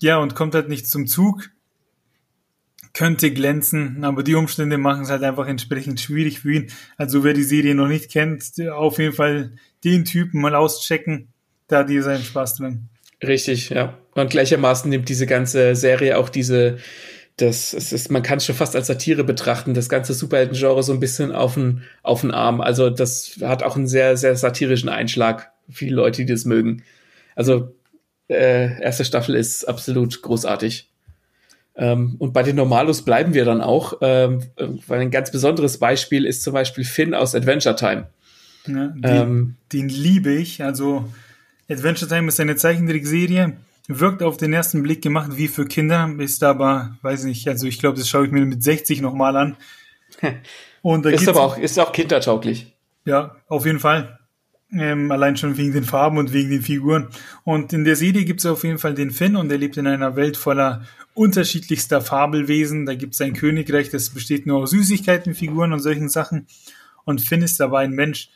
[0.00, 1.50] ja, und kommt halt nicht zum Zug,
[2.94, 6.70] könnte glänzen, aber die Umstände machen es halt einfach entsprechend schwierig für ihn.
[6.96, 9.52] Also wer die Serie noch nicht kennt, auf jeden Fall
[9.84, 11.28] den Typen mal auschecken,
[11.66, 12.88] da hat seinen Spaß drin.
[13.22, 13.98] Richtig, ja.
[14.14, 16.78] Und gleichermaßen nimmt diese ganze Serie auch diese
[17.38, 20.92] das es ist, man kann es schon fast als Satire betrachten, das ganze Superhelden-Genre so
[20.92, 22.60] ein bisschen auf den, auf den Arm.
[22.60, 25.50] Also das hat auch einen sehr, sehr satirischen Einschlag.
[25.70, 26.82] Viele Leute, die das mögen.
[27.36, 27.74] Also
[28.28, 30.90] äh, erste Staffel ist absolut großartig.
[31.76, 34.42] Ähm, und bei den Normalos bleiben wir dann auch, ähm,
[34.88, 38.08] weil ein ganz besonderes Beispiel ist zum Beispiel Finn aus Adventure Time.
[38.66, 40.62] Ja, den, ähm, den liebe ich.
[40.62, 41.08] Also
[41.70, 43.56] Adventure Time ist eine Zeichentrickserie
[43.88, 47.78] wirkt auf den ersten Blick gemacht wie für Kinder, ist aber, weiß nicht, also ich
[47.78, 49.56] glaube, das schaue ich mir mit 60 nochmal an.
[50.82, 52.76] Und da ist aber auch, ist auch kindertauglich.
[53.04, 54.18] Ja, auf jeden Fall.
[54.70, 57.08] Ähm, allein schon wegen den Farben und wegen den Figuren.
[57.42, 59.86] Und in der Serie gibt es auf jeden Fall den Finn und er lebt in
[59.86, 60.82] einer Welt voller
[61.14, 62.84] unterschiedlichster Fabelwesen.
[62.84, 66.46] Da gibt es ein Königreich, das besteht nur aus Süßigkeiten, Figuren und solchen Sachen.
[67.04, 68.28] Und Finn ist dabei ein Mensch,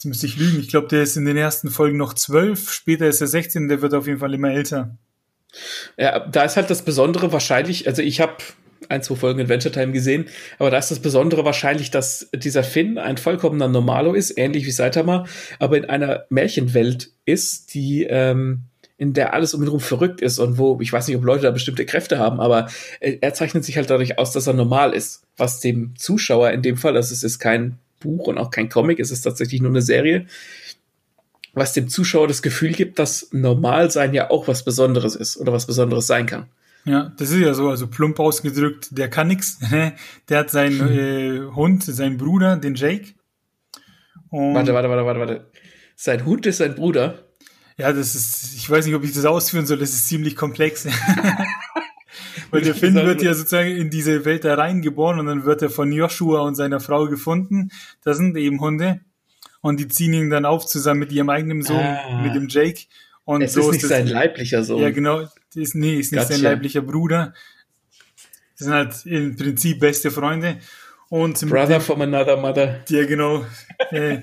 [0.00, 0.60] Jetzt müsste ich lügen.
[0.60, 3.82] Ich glaube, der ist in den ersten Folgen noch zwölf, später ist er 16, der
[3.82, 4.96] wird auf jeden Fall immer älter.
[5.98, 8.36] Ja, da ist halt das Besondere wahrscheinlich, also ich habe
[8.88, 10.24] ein, zwei Folgen Adventure Time gesehen,
[10.58, 14.70] aber da ist das Besondere wahrscheinlich, dass dieser Finn ein vollkommener Normalo ist, ähnlich wie
[14.70, 15.26] Saitama,
[15.58, 18.62] aber in einer Märchenwelt ist, die ähm,
[18.96, 21.42] in der alles um ihn herum verrückt ist und wo, ich weiß nicht, ob Leute
[21.42, 22.70] da bestimmte Kräfte haben, aber
[23.00, 26.78] er zeichnet sich halt dadurch aus, dass er normal ist, was dem Zuschauer in dem
[26.78, 29.82] Fall, das ist, ist kein Buch und auch kein Comic, es ist tatsächlich nur eine
[29.82, 30.26] Serie,
[31.52, 35.66] was dem Zuschauer das Gefühl gibt, dass Normalsein ja auch was Besonderes ist oder was
[35.66, 36.46] Besonderes sein kann.
[36.84, 39.58] Ja, das ist ja so, also plump ausgedrückt, der kann nix.
[40.28, 40.80] der hat seinen
[41.50, 43.14] äh, Hund, seinen Bruder, den Jake.
[44.30, 45.50] Und warte, warte, warte, warte, warte.
[45.96, 47.26] Sein Hund ist sein Bruder.
[47.76, 50.86] Ja, das ist, ich weiß nicht, ob ich das ausführen soll, das ist ziemlich komplex.
[52.50, 55.70] Weil der Finn wird ja sozusagen in diese Welt da reingeboren und dann wird er
[55.70, 57.70] von Joshua und seiner Frau gefunden.
[58.02, 59.00] Das sind eben Hunde.
[59.60, 62.22] Und die ziehen ihn dann auf zusammen mit ihrem eigenen Sohn, ah.
[62.22, 62.86] mit dem Jake.
[63.24, 64.82] Und es so ist nicht ist sein leiblicher Sohn.
[64.82, 65.28] Ja, genau.
[65.54, 66.34] Ist, nee, ist nicht gotcha.
[66.34, 67.34] sein leiblicher Bruder.
[68.58, 70.58] Das sind halt im Prinzip beste Freunde.
[71.08, 72.84] Und Brother dem, from another mother.
[72.88, 73.44] Ja, genau.
[73.90, 74.20] äh,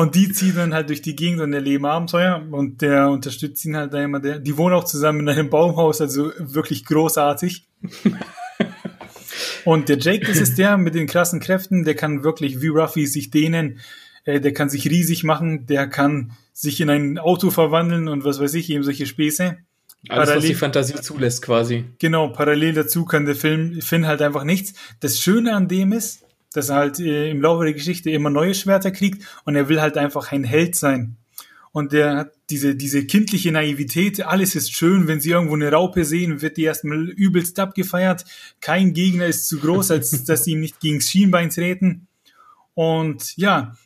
[0.00, 3.76] und die ziehen dann halt durch die Gegend und erleben Abenteuer und der unterstützt ihn
[3.76, 4.18] halt da immer.
[4.18, 7.68] Der, die wohnen auch zusammen in einem Baumhaus, also wirklich großartig.
[9.66, 13.06] und der Jake, das ist der mit den krassen Kräften, der kann wirklich wie Ruffy
[13.06, 13.80] sich dehnen,
[14.24, 18.40] äh, der kann sich riesig machen, der kann sich in ein Auto verwandeln und was
[18.40, 19.58] weiß ich, eben solche Späße.
[20.08, 21.84] Alles, parallel, was die Fantasie zulässt, quasi.
[21.98, 24.72] Genau, parallel dazu kann der Film, Finn halt einfach nichts.
[25.00, 28.54] Das Schöne an dem ist, dass er halt äh, im Laufe der Geschichte immer neue
[28.54, 31.16] Schwerter kriegt und er will halt einfach ein Held sein.
[31.72, 36.04] Und der hat diese, diese kindliche Naivität, alles ist schön, wenn sie irgendwo eine Raupe
[36.04, 38.24] sehen, wird die erstmal übelst abgefeiert.
[38.60, 42.08] Kein Gegner ist zu groß, als dass sie ihm nicht gegens Schienbein treten.
[42.74, 43.76] Und ja,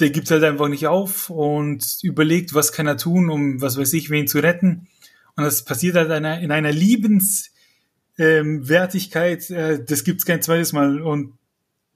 [0.00, 3.92] der gibt halt einfach nicht auf und überlegt, was kann er tun, um was weiß
[3.92, 4.88] ich, wen zu retten.
[5.36, 10.72] Und das passiert halt in einer, in einer Liebenswertigkeit, ähm, äh, das gibt's kein zweites
[10.72, 11.02] Mal.
[11.02, 11.34] Und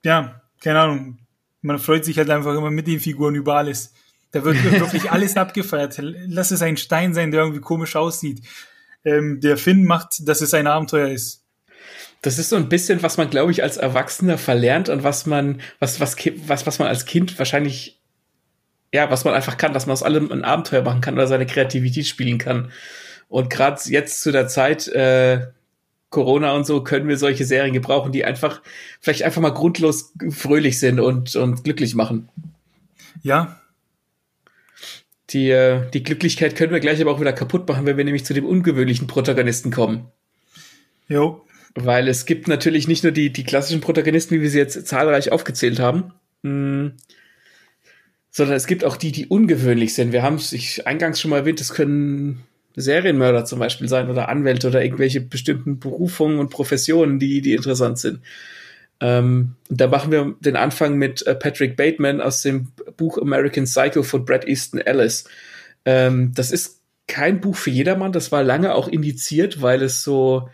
[0.05, 1.19] ja, keine Ahnung.
[1.61, 3.93] Man freut sich halt einfach immer mit den Figuren über alles.
[4.33, 5.99] Da wird wirklich alles abgefeiert.
[6.01, 8.43] Lass es ein Stein sein, der irgendwie komisch aussieht.
[9.05, 11.45] Ähm, der Finn macht, dass es ein Abenteuer ist.
[12.23, 15.61] Das ist so ein bisschen, was man, glaube ich, als Erwachsener verlernt und was man,
[15.79, 18.01] was, was, was, was man als Kind wahrscheinlich,
[18.93, 21.47] ja, was man einfach kann, dass man aus allem ein Abenteuer machen kann oder seine
[21.47, 22.73] Kreativität spielen kann.
[23.29, 25.47] Und gerade jetzt zu der Zeit, äh,
[26.11, 28.63] Corona und so können wir solche Serien gebrauchen, die einfach
[29.01, 32.29] vielleicht einfach mal grundlos fröhlich sind und, und glücklich machen.
[33.23, 33.61] Ja.
[35.31, 38.25] Die, äh, die Glücklichkeit können wir gleich aber auch wieder kaputt machen, wenn wir nämlich
[38.25, 40.07] zu dem ungewöhnlichen Protagonisten kommen.
[41.09, 41.45] Jo.
[41.75, 45.31] Weil es gibt natürlich nicht nur die, die klassischen Protagonisten, wie wir sie jetzt zahlreich
[45.31, 46.93] aufgezählt haben, mh, hm,
[48.31, 50.13] sondern es gibt auch die, die ungewöhnlich sind.
[50.13, 52.45] Wir haben es eingangs schon mal erwähnt, es können
[52.77, 57.99] Serienmörder zum Beispiel sein oder Anwälte oder irgendwelche bestimmten Berufungen und Professionen, die, die interessant
[57.99, 58.21] sind.
[59.01, 64.03] Ähm, da machen wir den Anfang mit äh, Patrick Bateman aus dem Buch American Psycho
[64.03, 65.25] von Brad Easton Ellis.
[65.85, 70.51] Ähm, das ist kein Buch für jedermann, das war lange auch indiziert, weil es so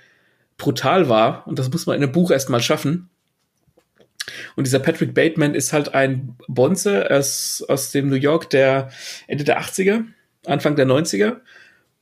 [0.57, 3.09] brutal war und das muss man in einem Buch erstmal schaffen.
[4.57, 8.91] Und dieser Patrick Bateman ist halt ein Bonze aus, aus dem New York der
[9.27, 10.05] Ende der 80er,
[10.47, 11.41] Anfang der 90er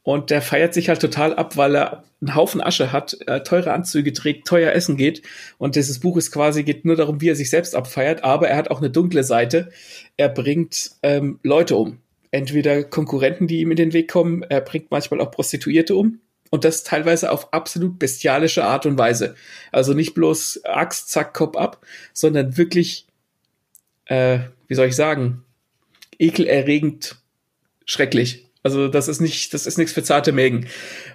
[0.03, 3.73] und der feiert sich halt total ab, weil er einen Haufen Asche hat, äh, teure
[3.73, 5.23] Anzüge trägt, teuer essen geht.
[5.59, 8.57] Und dieses Buch ist quasi, geht nur darum, wie er sich selbst abfeiert, aber er
[8.57, 9.71] hat auch eine dunkle Seite.
[10.17, 11.99] Er bringt ähm, Leute um.
[12.33, 16.21] Entweder Konkurrenten, die ihm in den Weg kommen, er bringt manchmal auch Prostituierte um.
[16.51, 19.35] Und das teilweise auf absolut bestialische Art und Weise.
[19.71, 23.07] Also nicht bloß Axt, zack, Kopf ab, sondern wirklich,
[24.07, 25.45] äh, wie soll ich sagen,
[26.19, 27.17] ekelerregend
[27.87, 28.42] schrecklich.
[28.63, 30.67] Also das ist nicht, das ist nichts für zarte Mägen.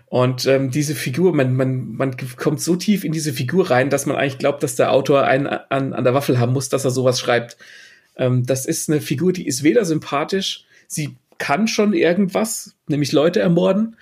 [0.08, 4.06] Und ähm, diese Figur, man, man, man kommt so tief in diese Figur rein, dass
[4.06, 6.92] man eigentlich glaubt, dass der Autor einen an, an der Waffel haben muss, dass er
[6.92, 7.58] sowas schreibt.
[8.18, 13.40] Ähm, das ist eine Figur, die ist weder sympathisch, sie kann schon irgendwas, nämlich Leute
[13.40, 13.96] ermorden.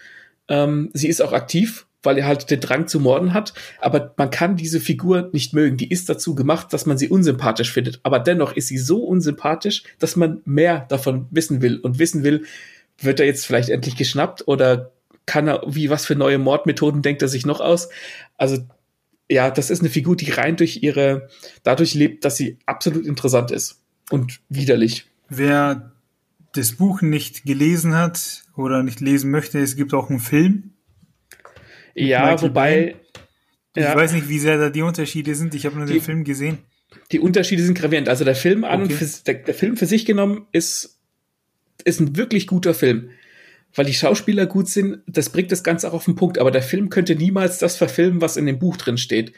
[0.47, 3.53] Ähm, sie ist auch aktiv, weil er halt den Drang zu morden hat.
[3.81, 5.77] Aber man kann diese Figur nicht mögen.
[5.77, 7.99] Die ist dazu gemacht, dass man sie unsympathisch findet.
[8.03, 12.45] Aber dennoch ist sie so unsympathisch, dass man mehr davon wissen will und wissen will,
[12.99, 14.91] wird er jetzt vielleicht endlich geschnappt oder
[15.25, 17.89] kann er, wie, was für neue Mordmethoden denkt er sich noch aus?
[18.37, 18.59] Also,
[19.29, 21.29] ja, das ist eine Figur, die rein durch ihre,
[21.63, 23.81] dadurch lebt, dass sie absolut interessant ist
[24.11, 25.07] und widerlich.
[25.29, 25.93] Wer
[26.53, 30.71] das Buch nicht gelesen hat oder nicht lesen möchte, es gibt auch einen Film.
[31.95, 32.95] Ja, wobei.
[33.73, 35.53] Ich ja, weiß nicht, wie sehr da die Unterschiede sind.
[35.53, 36.59] Ich habe nur die, den Film gesehen.
[37.11, 38.07] Die Unterschiede sind gravierend.
[38.07, 38.93] Also der Film an okay.
[38.93, 40.94] für, der, der Film für sich genommen ist
[41.84, 43.09] ist ein wirklich guter Film.
[43.73, 46.39] Weil die Schauspieler gut sind, das bringt das Ganze auch auf den Punkt.
[46.39, 49.34] Aber der Film könnte niemals das verfilmen, was in dem Buch drin steht.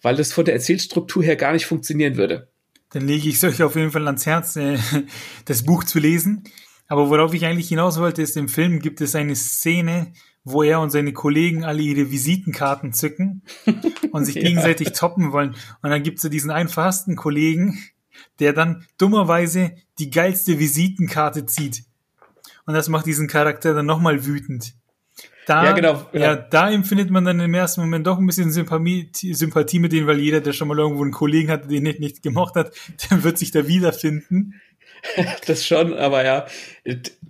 [0.00, 2.48] Weil das von der Erzählstruktur her gar nicht funktionieren würde.
[2.90, 4.78] Dann lege ich es euch auf jeden Fall ans Herz, äh,
[5.44, 6.44] das Buch zu lesen.
[6.86, 10.12] Aber worauf ich eigentlich hinaus wollte, ist, im Film gibt es eine Szene,
[10.44, 13.42] wo er und seine Kollegen alle ihre Visitenkarten zücken
[14.12, 14.42] und sich ja.
[14.42, 15.56] gegenseitig toppen wollen.
[15.82, 17.78] Und dann gibt es so diesen einfachsten Kollegen,
[18.40, 21.84] der dann dummerweise die geilste Visitenkarte zieht.
[22.66, 24.74] Und das macht diesen Charakter dann nochmal wütend.
[25.46, 26.24] Da, ja, genau, genau.
[26.24, 30.06] Ja, da empfindet man dann im ersten Moment doch ein bisschen Sympathie, Sympathie mit denen,
[30.06, 32.72] weil jeder, der schon mal irgendwo einen Kollegen hatte, den nicht, nicht gemocht hat,
[33.10, 34.54] der wird sich da wiederfinden.
[35.46, 36.46] das schon, aber ja,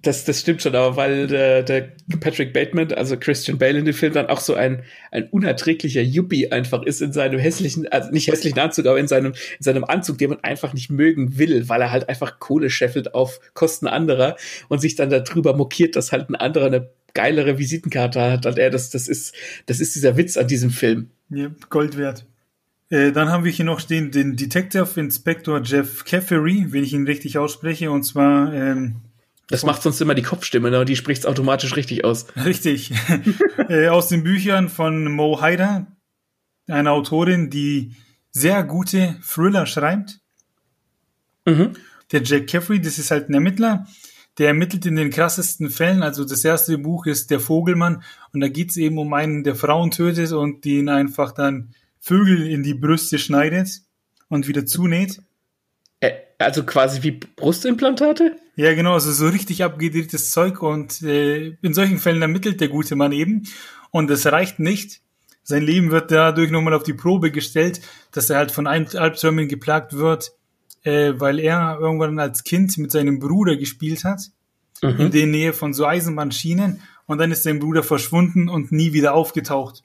[0.02, 3.94] das, das stimmt schon, aber weil der, der Patrick Bateman, also Christian Bale in dem
[3.94, 8.28] Film dann auch so ein, ein unerträglicher Yuppie einfach ist in seinem hässlichen, also nicht
[8.28, 11.80] hässlichen Anzug, aber in seinem, in seinem Anzug, den man einfach nicht mögen will, weil
[11.80, 14.36] er halt einfach Kohle scheffelt auf Kosten anderer
[14.68, 18.70] und sich dann darüber mokiert, dass halt ein anderer eine geilere Visitenkarte hat als er.
[18.70, 19.34] Das, das ist,
[19.66, 21.10] das ist dieser Witz an diesem Film.
[21.30, 22.26] Ja, Gold wert.
[22.90, 27.06] Äh, dann haben wir hier noch stehen den Detective Inspector Jeff Caffery, wenn ich ihn
[27.06, 28.52] richtig ausspreche, und zwar.
[28.52, 28.96] Ähm,
[29.48, 30.84] das macht sonst immer die Kopfstimme, ne?
[30.84, 32.26] die spricht es automatisch richtig aus.
[32.44, 32.92] Richtig.
[33.68, 35.86] äh, aus den Büchern von Mo Haider,
[36.66, 37.94] eine Autorin, die
[38.30, 40.20] sehr gute Thriller schreibt.
[41.44, 41.74] Mhm.
[42.10, 43.86] Der Jack Caffery, das ist halt ein Ermittler,
[44.38, 46.02] der ermittelt in den krassesten Fällen.
[46.02, 49.54] Also das erste Buch ist Der Vogelmann und da geht es eben um einen, der
[49.54, 51.74] Frauen tötet und den einfach dann
[52.04, 53.80] Vögel in die Brüste schneidet
[54.28, 55.22] und wieder zunäht.
[56.38, 58.36] Also quasi wie Brustimplantate?
[58.56, 62.94] Ja, genau, also so richtig abgedrehtes Zeug und äh, in solchen Fällen ermittelt der gute
[62.94, 63.44] Mann eben.
[63.90, 65.00] Und das reicht nicht.
[65.44, 67.80] Sein Leben wird dadurch nochmal auf die Probe gestellt,
[68.12, 70.32] dass er halt von Albträumen geplagt wird,
[70.82, 74.30] äh, weil er irgendwann als Kind mit seinem Bruder gespielt hat,
[74.82, 75.00] mhm.
[75.00, 76.82] in der Nähe von so Eisenbahnschienen.
[77.06, 79.82] Und dann ist sein Bruder verschwunden und nie wieder aufgetaucht.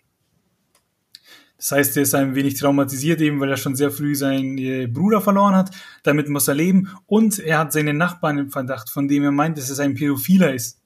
[1.59, 4.87] Das heißt, er ist ein wenig traumatisiert, eben weil er schon sehr früh seinen äh,
[4.87, 5.71] Bruder verloren hat.
[6.03, 6.89] Damit muss er leben.
[7.05, 10.53] Und er hat seine Nachbarn im Verdacht, von dem er meint, dass es ein Pädophiler
[10.53, 10.79] ist.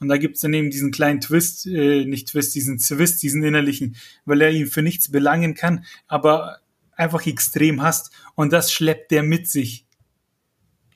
[0.00, 3.96] Und da gibt's dann eben diesen kleinen Twist, äh, nicht Twist, diesen Zwist, diesen innerlichen,
[4.26, 6.58] weil er ihn für nichts belangen kann, aber
[6.94, 8.10] einfach extrem hasst.
[8.34, 9.86] Und das schleppt der mit sich.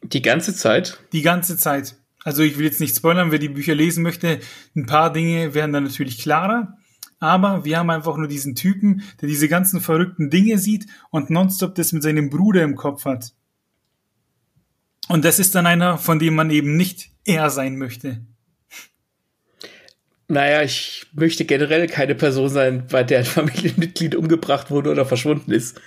[0.02, 1.00] Die ganze Zeit?
[1.12, 1.96] Die ganze Zeit.
[2.22, 4.40] Also ich will jetzt nicht spoilern, wer die Bücher lesen möchte.
[4.74, 6.76] Ein paar Dinge werden dann natürlich klarer.
[7.18, 11.74] Aber wir haben einfach nur diesen Typen, der diese ganzen verrückten Dinge sieht und nonstop
[11.74, 13.32] das mit seinem Bruder im Kopf hat.
[15.08, 18.20] Und das ist dann einer, von dem man eben nicht er sein möchte.
[20.28, 25.52] Naja, ich möchte generell keine Person sein, bei der ein Familienmitglied umgebracht wurde oder verschwunden
[25.52, 25.80] ist.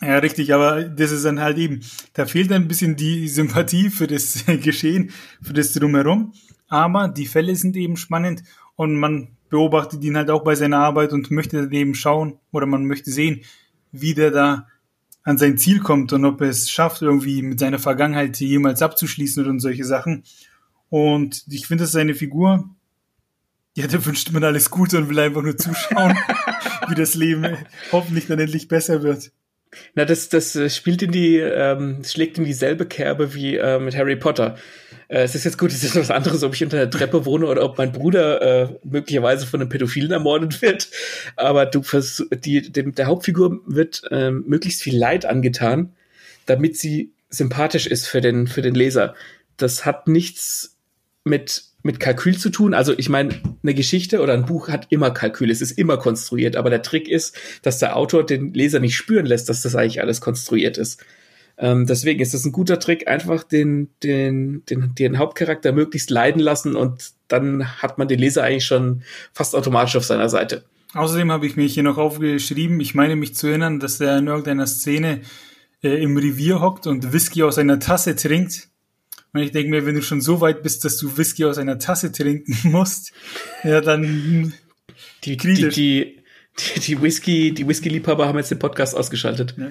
[0.00, 1.80] Ja, richtig, aber das ist dann halt eben,
[2.14, 5.10] da fehlt ein bisschen die Sympathie für das Geschehen,
[5.40, 6.32] für das Drumherum.
[6.68, 8.42] Aber die Fälle sind eben spannend
[8.76, 12.64] und man beobachtet ihn halt auch bei seiner Arbeit und möchte dann eben schauen oder
[12.64, 13.42] man möchte sehen,
[13.92, 14.66] wie der da
[15.24, 19.46] an sein Ziel kommt und ob er es schafft, irgendwie mit seiner Vergangenheit jemals abzuschließen
[19.46, 20.24] und solche Sachen.
[20.88, 22.70] Und ich finde, das ist eine Figur,
[23.74, 26.16] ja, da wünscht man alles Gute und will einfach nur zuschauen,
[26.88, 27.56] wie das Leben
[27.92, 29.32] hoffentlich dann endlich besser wird.
[29.94, 33.96] Na, das, das äh, spielt in die, ähm, schlägt in dieselbe Kerbe wie äh, mit
[33.96, 34.56] Harry Potter.
[35.12, 37.46] Äh, es ist jetzt gut, es ist was anderes, ob ich unter der Treppe wohne
[37.46, 40.88] oder ob mein Bruder äh, möglicherweise von einem Pädophilen ermordet wird.
[41.36, 45.92] Aber du versuch, die, dem, der Hauptfigur wird äh, möglichst viel Leid angetan,
[46.46, 49.14] damit sie sympathisch ist für den, für den Leser.
[49.58, 50.76] Das hat nichts
[51.24, 52.74] mit mit Kalkül zu tun.
[52.74, 56.54] Also ich meine, eine Geschichte oder ein Buch hat immer Kalkül, es ist immer konstruiert,
[56.54, 60.00] aber der Trick ist, dass der Autor den Leser nicht spüren lässt, dass das eigentlich
[60.00, 61.04] alles konstruiert ist.
[61.58, 66.40] Ähm, deswegen ist es ein guter Trick, einfach den, den, den, den Hauptcharakter möglichst leiden
[66.40, 70.64] lassen und dann hat man den Leser eigentlich schon fast automatisch auf seiner Seite.
[70.94, 74.26] Außerdem habe ich mich hier noch aufgeschrieben, ich meine mich zu erinnern, dass er in
[74.26, 75.20] irgendeiner Szene
[75.82, 78.68] äh, im Revier hockt und Whisky aus einer Tasse trinkt
[79.32, 81.78] und ich denke mir, wenn du schon so weit bist, dass du Whisky aus einer
[81.78, 83.12] Tasse trinken musst,
[83.64, 84.52] ja, dann
[85.24, 85.68] die, die, die,
[86.58, 89.54] die, die Whisky, die Whisky-Liebhaber haben jetzt den Podcast ausgeschaltet.
[89.56, 89.70] Ja.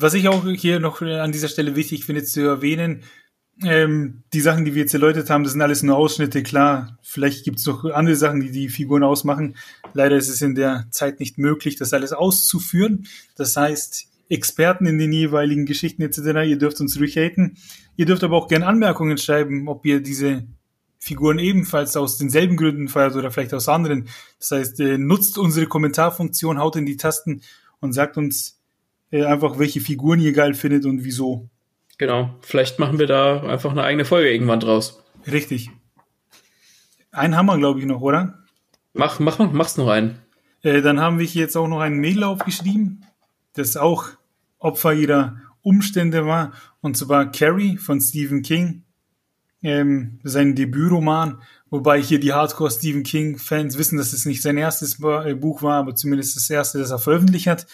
[0.00, 3.02] Was ich auch hier noch an dieser Stelle wichtig finde zu erwähnen,
[3.64, 6.44] ähm, die Sachen, die wir jetzt erläutert haben, das sind alles nur Ausschnitte.
[6.44, 9.56] Klar, vielleicht gibt es noch andere Sachen, die die Figuren ausmachen.
[9.94, 13.08] Leider ist es in der Zeit nicht möglich, das alles auszuführen.
[13.34, 17.16] Das heißt, Experten in den jeweiligen Geschichten etc., ihr dürft uns ruhig.
[17.16, 20.46] Ihr dürft aber auch gerne Anmerkungen schreiben, ob ihr diese
[21.00, 24.08] Figuren ebenfalls aus denselben Gründen feiert oder vielleicht aus anderen.
[24.38, 27.42] Das heißt, äh, nutzt unsere Kommentarfunktion, haut in die Tasten
[27.80, 28.57] und sagt uns
[29.10, 31.48] äh, einfach, welche Figuren ihr geil findet und wieso.
[31.98, 35.02] Genau, vielleicht machen wir da einfach eine eigene Folge irgendwann draus.
[35.26, 35.70] Richtig.
[37.10, 38.44] Einen haben wir, glaube ich, noch, oder?
[38.92, 40.18] Mach, mach, mach's noch einen.
[40.62, 43.04] Äh, dann haben wir hier jetzt auch noch einen Mail aufgeschrieben,
[43.54, 44.06] das auch
[44.58, 48.84] Opfer ihrer Umstände war, und zwar Carrie von Stephen King,
[49.62, 55.00] ähm, sein Debütroman, wobei hier die Hardcore Stephen King-Fans wissen, dass es nicht sein erstes
[55.02, 57.66] äh, Buch war, aber zumindest das erste, das er veröffentlicht hat.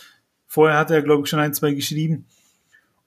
[0.54, 2.26] Vorher hat er, glaube ich, schon ein, zwei geschrieben.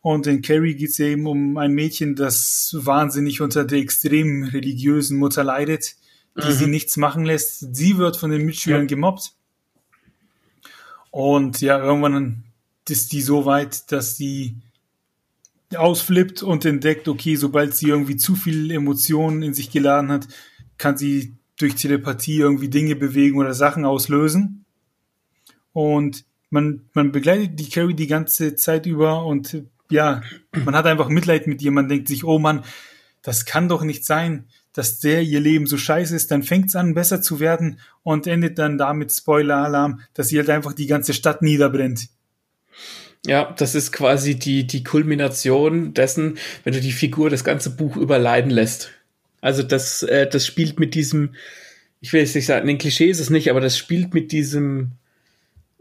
[0.02, 5.18] Und in Carrie geht es eben um ein Mädchen, das wahnsinnig unter der extrem religiösen
[5.18, 5.95] Mutter leidet,
[6.36, 6.52] die mhm.
[6.52, 7.74] sie nichts machen lässt.
[7.74, 8.88] Sie wird von den Mitschülern ja.
[8.88, 9.32] gemobbt.
[11.10, 12.43] Und ja, irgendwann
[12.89, 14.58] ist die so weit, dass sie
[15.74, 20.28] ausflippt und entdeckt, okay, sobald sie irgendwie zu viel Emotionen in sich geladen hat,
[20.78, 24.66] kann sie durch Telepathie irgendwie Dinge bewegen oder Sachen auslösen.
[25.72, 30.22] Und man, man begleitet die Carrie die ganze Zeit über und ja,
[30.66, 31.72] man hat einfach Mitleid mit ihr.
[31.72, 32.64] Man denkt sich, oh Mann,
[33.22, 36.32] das kann doch nicht sein, dass der ihr Leben so scheiße ist.
[36.32, 40.50] Dann fängt es an, besser zu werden und endet dann damit, Spoiler-Alarm, dass sie halt
[40.50, 42.10] einfach die ganze Stadt niederbrennt.
[43.26, 47.98] Ja, das ist quasi die, die Kulmination dessen, wenn du die Figur das ganze Buch
[47.98, 48.91] überleiden lässt.
[49.41, 51.36] Also das, äh, das spielt mit diesem,
[52.00, 54.91] ich will jetzt nicht sagen, ein Klischee ist es nicht, aber das spielt mit diesem,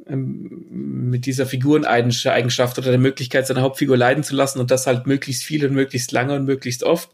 [0.09, 5.43] mit dieser Figureneigenschaft oder der Möglichkeit, seine Hauptfigur leiden zu lassen und das halt möglichst
[5.43, 7.11] viel und möglichst lange und möglichst oft.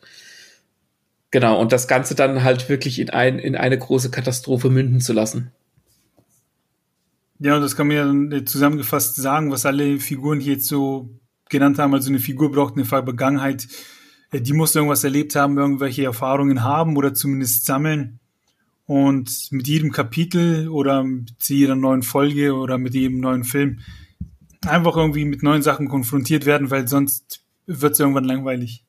[1.31, 5.15] Genau, und das Ganze dann halt wirklich in, ein, in eine große Katastrophe münden zu
[5.15, 5.51] lassen.
[7.39, 11.09] Ja, das kann man ja zusammengefasst sagen, was alle Figuren hier jetzt so
[11.49, 11.95] genannt haben.
[11.95, 13.67] Also eine Figur braucht eine Vergangenheit.
[14.31, 18.21] Äh, die muss irgendwas erlebt haben, irgendwelche Erfahrungen haben oder zumindest sammeln.
[18.93, 23.79] Und mit jedem Kapitel oder mit jeder neuen Folge oder mit jedem neuen Film
[24.67, 28.85] einfach irgendwie mit neuen Sachen konfrontiert werden, weil sonst wird es irgendwann langweilig.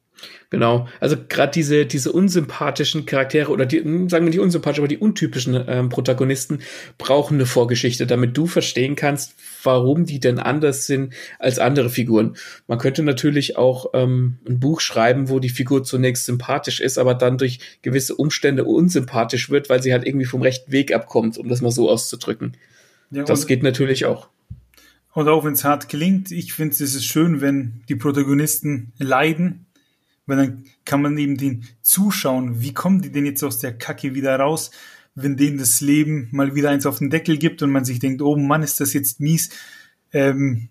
[0.49, 0.87] Genau.
[0.99, 4.99] Also gerade diese, diese unsympathischen Charaktere oder die, hm, sagen wir nicht unsympathisch, aber die
[4.99, 6.59] untypischen ähm, Protagonisten
[6.99, 12.35] brauchen eine Vorgeschichte, damit du verstehen kannst, warum die denn anders sind als andere Figuren.
[12.67, 17.15] Man könnte natürlich auch ähm, ein Buch schreiben, wo die Figur zunächst sympathisch ist, aber
[17.15, 21.49] dann durch gewisse Umstände unsympathisch wird, weil sie halt irgendwie vom rechten Weg abkommt, um
[21.49, 22.57] das mal so auszudrücken.
[23.09, 24.27] Ja, das geht natürlich auch.
[25.13, 29.65] Und auch wenn es hart klingt, ich finde es ist schön, wenn die Protagonisten leiden
[30.25, 34.15] weil dann kann man eben den zuschauen, wie kommen die denn jetzt aus der Kacke
[34.15, 34.71] wieder raus,
[35.15, 38.21] wenn denen das Leben mal wieder eins auf den Deckel gibt und man sich denkt,
[38.21, 39.49] oh Mann, ist das jetzt mies.
[40.11, 40.69] Ähm,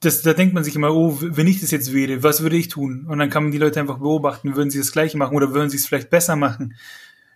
[0.00, 2.68] das, da denkt man sich immer, oh, wenn ich das jetzt wäre, was würde ich
[2.68, 3.06] tun?
[3.08, 5.70] Und dann kann man die Leute einfach beobachten, würden sie das gleiche machen oder würden
[5.70, 6.74] sie es vielleicht besser machen?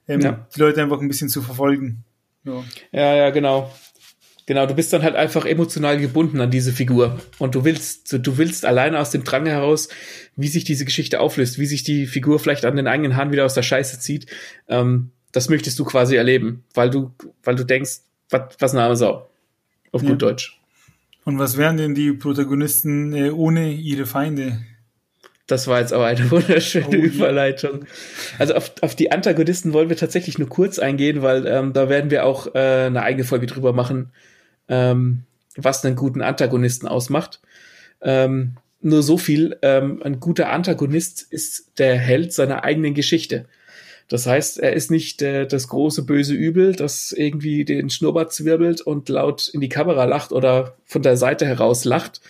[0.08, 0.46] Ähm, ja.
[0.54, 2.04] Die Leute einfach ein bisschen zu verfolgen.
[2.44, 2.64] Ja.
[2.90, 3.72] ja, ja, genau.
[4.52, 7.18] Genau, du bist dann halt einfach emotional gebunden an diese Figur.
[7.38, 9.88] Und du willst, du willst alleine aus dem Drang heraus,
[10.36, 13.46] wie sich diese Geschichte auflöst, wie sich die Figur vielleicht an den eigenen Haaren wieder
[13.46, 14.26] aus der Scheiße zieht.
[14.68, 18.96] Ähm, das möchtest du quasi erleben, weil du, weil du denkst, was, was eine arme
[18.96, 19.26] Sau.
[19.90, 20.10] Auf ja.
[20.10, 20.60] gut Deutsch.
[21.24, 24.60] Und was wären denn die Protagonisten äh, ohne ihre Feinde?
[25.46, 27.86] Das war jetzt aber eine wunderschöne oh, Überleitung.
[28.38, 32.10] Also auf, auf die Antagonisten wollen wir tatsächlich nur kurz eingehen, weil ähm, da werden
[32.10, 34.12] wir auch äh, eine eigene Folge drüber machen,
[34.72, 35.24] ähm,
[35.56, 37.40] was einen guten Antagonisten ausmacht.
[38.00, 43.44] Ähm, nur so viel, ähm, ein guter Antagonist ist der Held seiner eigenen Geschichte.
[44.08, 48.80] Das heißt, er ist nicht äh, das große böse Übel, das irgendwie den Schnurrbart zwirbelt
[48.80, 52.22] und laut in die Kamera lacht oder von der Seite heraus lacht,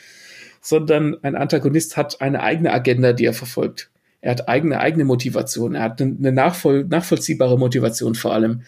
[0.60, 3.90] sondern ein Antagonist hat eine eigene Agenda, die er verfolgt.
[4.20, 5.74] Er hat eigene eigene Motivation.
[5.74, 8.62] Er hat eine nachvoll nachvollziehbare Motivation vor allem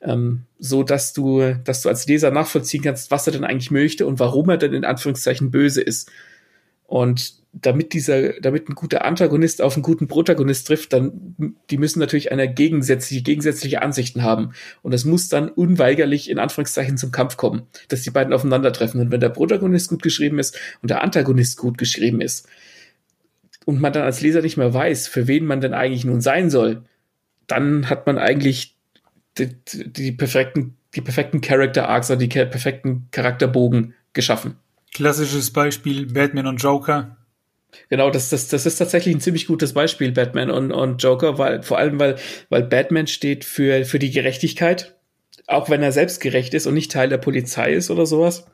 [0.00, 4.06] ähm, so dass du, dass du als Leser nachvollziehen kannst, was er denn eigentlich möchte
[4.06, 6.10] und warum er denn in Anführungszeichen böse ist.
[6.86, 11.34] Und damit dieser, damit ein guter Antagonist auf einen guten Protagonist trifft, dann,
[11.70, 14.52] die müssen natürlich eine gegensätzliche, gegensätzliche Ansichten haben.
[14.82, 19.00] Und es muss dann unweigerlich in Anführungszeichen zum Kampf kommen, dass die beiden aufeinandertreffen.
[19.00, 22.48] Und wenn der Protagonist gut geschrieben ist und der Antagonist gut geschrieben ist,
[23.68, 26.48] und man dann als Leser nicht mehr weiß, für wen man denn eigentlich nun sein
[26.48, 26.84] soll,
[27.48, 28.77] dann hat man eigentlich
[29.38, 29.56] die,
[29.92, 34.56] die perfekten, die perfekten Character Arcs oder die perfekten Charakterbogen geschaffen.
[34.94, 37.16] Klassisches Beispiel Batman und Joker.
[37.90, 41.62] Genau, das, das, das ist tatsächlich ein ziemlich gutes Beispiel, Batman und, und Joker, weil,
[41.62, 42.16] vor allem, weil,
[42.48, 44.96] weil Batman steht für, für die Gerechtigkeit,
[45.46, 48.46] auch wenn er selbst gerecht ist und nicht Teil der Polizei ist oder sowas.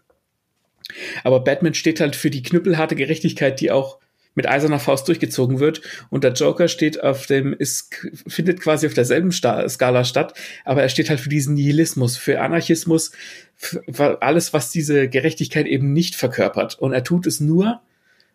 [1.22, 3.98] Aber Batman steht halt für die knüppelharte Gerechtigkeit, die auch
[4.34, 5.80] mit eiserner Faust durchgezogen wird.
[6.10, 7.94] Und der Joker steht auf dem, ist,
[8.26, 13.12] findet quasi auf derselben Skala statt, aber er steht halt für diesen Nihilismus, für Anarchismus,
[13.56, 16.78] für alles, was diese Gerechtigkeit eben nicht verkörpert.
[16.78, 17.80] Und er tut es nur,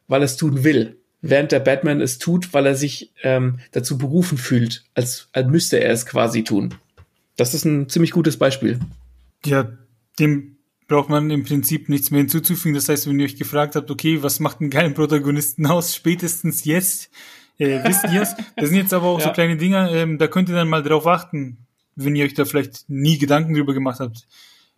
[0.07, 0.97] weil er es tun will.
[1.21, 5.77] Während der Batman es tut, weil er sich ähm, dazu berufen fühlt, als, als müsste
[5.81, 6.75] er es quasi tun.
[7.35, 8.79] Das ist ein ziemlich gutes Beispiel.
[9.45, 9.69] Ja,
[10.17, 10.58] dem
[10.89, 12.73] braucht man im Prinzip nichts mehr hinzuzufügen.
[12.73, 16.65] Das heißt, wenn ihr euch gefragt habt, okay, was macht einen geilen Protagonisten aus, spätestens
[16.65, 17.09] jetzt,
[17.57, 18.35] äh, wisst ihr es.
[18.57, 19.27] Das sind jetzt aber auch ja.
[19.27, 21.65] so kleine Dinger, ähm, da könnt ihr dann mal drauf achten,
[21.95, 24.27] wenn ihr euch da vielleicht nie Gedanken drüber gemacht habt.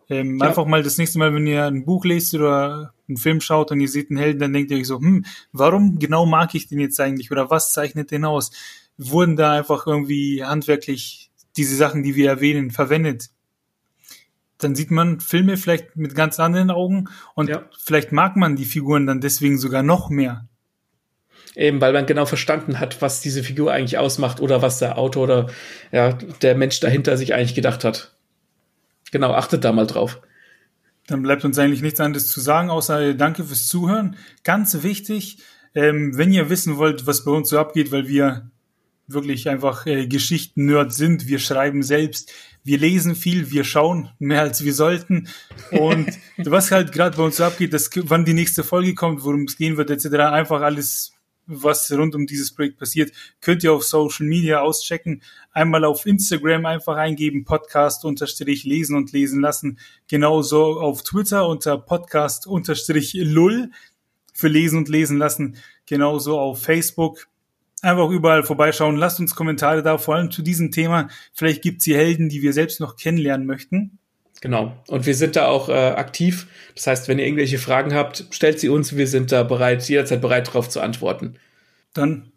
[0.08, 0.48] Ähm, ja.
[0.48, 3.80] Einfach mal das nächste Mal, wenn ihr ein Buch lest oder einen Film schaut und
[3.80, 6.80] ihr seht einen Helden, dann denkt ihr euch so, hm, warum genau mag ich den
[6.80, 8.50] jetzt eigentlich oder was zeichnet den aus?
[8.98, 13.30] Wurden da einfach irgendwie handwerklich diese Sachen, die wir erwähnen, verwendet?
[14.62, 17.64] Dann sieht man Filme vielleicht mit ganz anderen Augen und ja.
[17.78, 20.48] vielleicht mag man die Figuren dann deswegen sogar noch mehr.
[21.54, 25.24] Eben, weil man genau verstanden hat, was diese Figur eigentlich ausmacht oder was der Autor
[25.24, 25.46] oder
[25.90, 28.16] ja, der Mensch dahinter sich eigentlich gedacht hat.
[29.10, 30.22] Genau, achtet da mal drauf.
[31.06, 34.16] Dann bleibt uns eigentlich nichts anderes zu sagen, außer Danke fürs Zuhören.
[34.44, 35.38] Ganz wichtig,
[35.74, 38.50] ähm, wenn ihr wissen wollt, was bei uns so abgeht, weil wir
[39.06, 42.32] wirklich einfach äh, Geschichten-Nerd sind, wir schreiben selbst,
[42.64, 45.28] wir lesen viel, wir schauen mehr als wir sollten.
[45.70, 49.44] Und was halt gerade bei uns so abgeht, dass wann die nächste Folge kommt, worum
[49.44, 51.12] es gehen wird, etc., einfach alles,
[51.46, 55.22] was rund um dieses Projekt passiert, könnt ihr auf Social Media auschecken.
[55.50, 59.78] Einmal auf Instagram einfach eingeben, Podcast unterstrich lesen und lesen lassen.
[60.08, 63.70] Genauso auf Twitter unter Podcast unterstrich lull
[64.32, 65.56] für lesen und lesen lassen.
[65.86, 67.26] Genauso auf Facebook
[67.82, 68.96] einfach überall vorbeischauen.
[68.96, 71.08] Lasst uns Kommentare da, vor allem zu diesem Thema.
[71.34, 73.98] Vielleicht gibt's hier Helden, die wir selbst noch kennenlernen möchten.
[74.40, 74.76] Genau.
[74.88, 76.46] Und wir sind da auch äh, aktiv.
[76.74, 78.96] Das heißt, wenn ihr irgendwelche Fragen habt, stellt sie uns.
[78.96, 81.36] Wir sind da bereit, jederzeit bereit, darauf zu antworten.
[81.92, 82.32] Dann.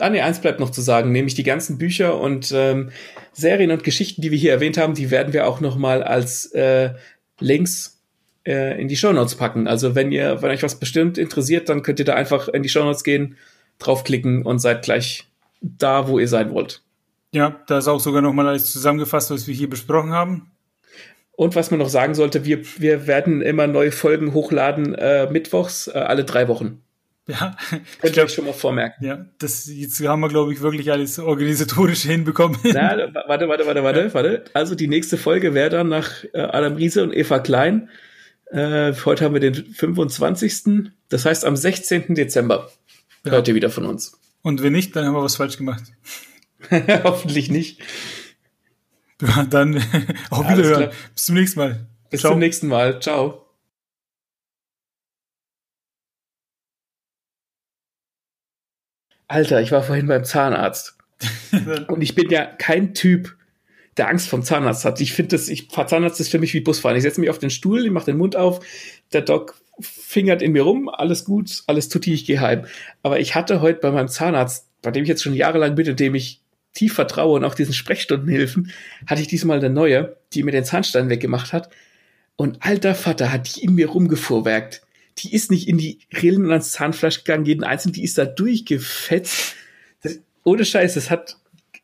[0.00, 2.90] Ah, nee, eins bleibt noch zu sagen, nämlich die ganzen Bücher und ähm,
[3.32, 6.94] Serien und Geschichten, die wir hier erwähnt haben, die werden wir auch nochmal als äh,
[7.38, 8.02] Links
[8.44, 9.68] äh, in die Shownotes packen.
[9.68, 12.68] Also wenn ihr, wenn euch was bestimmt interessiert, dann könnt ihr da einfach in die
[12.68, 13.36] Shownotes gehen
[13.78, 15.26] draufklicken und seid gleich
[15.60, 16.82] da, wo ihr sein wollt.
[17.32, 20.52] Ja, da ist auch sogar nochmal alles zusammengefasst, was wir hier besprochen haben.
[21.32, 25.88] Und was man noch sagen sollte, wir, wir werden immer neue Folgen hochladen, äh, mittwochs,
[25.88, 26.80] äh, alle drei Wochen.
[27.26, 27.56] Ja,
[28.02, 29.06] ich glaube schon mal vormerken.
[29.06, 32.58] Ja, das jetzt haben wir, glaube ich, wirklich alles organisatorisch hinbekommen.
[32.64, 34.12] Na, warte, warte, warte, warte, ja.
[34.12, 34.44] warte.
[34.52, 37.88] Also die nächste Folge wäre dann nach äh, Adam Riese und Eva Klein.
[38.50, 40.90] Äh, heute haben wir den 25.
[41.08, 42.14] Das heißt am 16.
[42.14, 42.70] Dezember
[43.24, 43.32] ja.
[43.32, 44.18] Hört ihr wieder von uns.
[44.42, 45.84] Und wenn nicht, dann haben wir was falsch gemacht.
[46.70, 47.80] Hoffentlich nicht.
[49.18, 49.76] Dann
[50.30, 50.90] auch ja, Wiederhören.
[51.14, 51.86] Bis zum nächsten Mal.
[52.10, 52.32] Bis Ciao.
[52.32, 53.00] zum nächsten Mal.
[53.00, 53.40] Ciao.
[59.26, 60.98] Alter, ich war vorhin beim Zahnarzt.
[61.88, 63.36] Und ich bin ja kein Typ,
[63.96, 65.00] der Angst vom Zahnarzt hat.
[65.00, 66.96] Ich finde das, ich, Zahnarzt ist für mich wie Busfahren.
[66.96, 68.60] Ich setze mich auf den Stuhl, ich mache den Mund auf,
[69.12, 72.66] der Doc fingert in mir rum, alles gut, alles tutti, ich gehe heim.
[73.02, 76.00] Aber ich hatte heute bei meinem Zahnarzt, bei dem ich jetzt schon jahrelang bin und
[76.00, 76.40] dem ich
[76.74, 78.70] tief vertraue und auch diesen Sprechstundenhilfen,
[79.06, 81.70] hatte ich diesmal eine neue, die mir den Zahnstein weggemacht hat.
[82.36, 84.82] Und alter Vater hat die in mir rumgefuhrwerkt.
[85.18, 88.24] Die ist nicht in die Rillen und ans Zahnfleisch gegangen, jeden einzelnen, die ist da
[88.24, 89.54] durchgefetzt.
[90.02, 91.36] Das, ohne Scheiß, es hat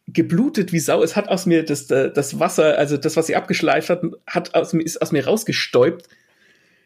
[0.08, 1.02] geblutet wie Sau.
[1.04, 4.74] Es hat aus mir das, das Wasser, also das, was sie abgeschleift hat, hat aus
[4.74, 6.08] ist aus mir rausgestäubt.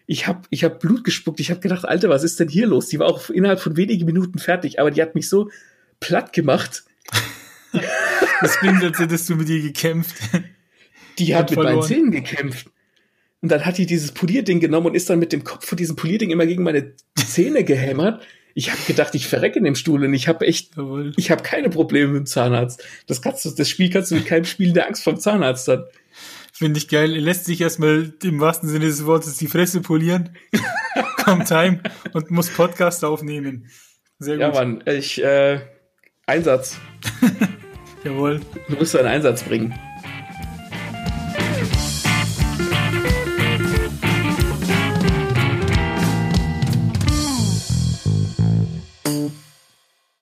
[0.07, 1.41] Ich habe ich hab Blut gespuckt.
[1.41, 2.89] Ich habe gedacht, Alter, was ist denn hier los?
[2.89, 5.51] Die war auch innerhalb von wenigen Minuten fertig, aber die hat mich so
[6.01, 6.85] platt gemacht.
[8.41, 10.17] Das klingt, als hättest du mit ihr gekämpft.
[11.19, 11.77] Die hat, hat mit verloren.
[11.77, 12.69] meinen Zähnen gekämpft.
[13.41, 15.97] Und dann hat die dieses Polierding genommen und ist dann mit dem Kopf von diesem
[15.97, 18.27] Polierding immer gegen meine Zähne gehämmert.
[18.55, 21.13] Ich habe gedacht, ich verrecke in dem Stuhl und ich habe echt, Jawohl.
[21.17, 22.83] ich habe keine Probleme mit dem Zahnarzt.
[23.07, 25.85] Das kannst du, das Spiel kannst du mit keinem Spiel der Angst vom Zahnarzt dann.
[26.57, 27.15] Finde ich geil.
[27.15, 30.37] Er lässt sich erstmal im wahrsten Sinne des Wortes die Fresse polieren,
[31.25, 31.81] kommt heim
[32.13, 33.69] und muss Podcast aufnehmen.
[34.21, 34.43] Sehr gut.
[34.43, 35.61] Ja, Mann, ich, äh,
[36.27, 36.79] Einsatz.
[38.05, 38.41] Jawohl.
[38.69, 39.75] Du musst einen Einsatz bringen.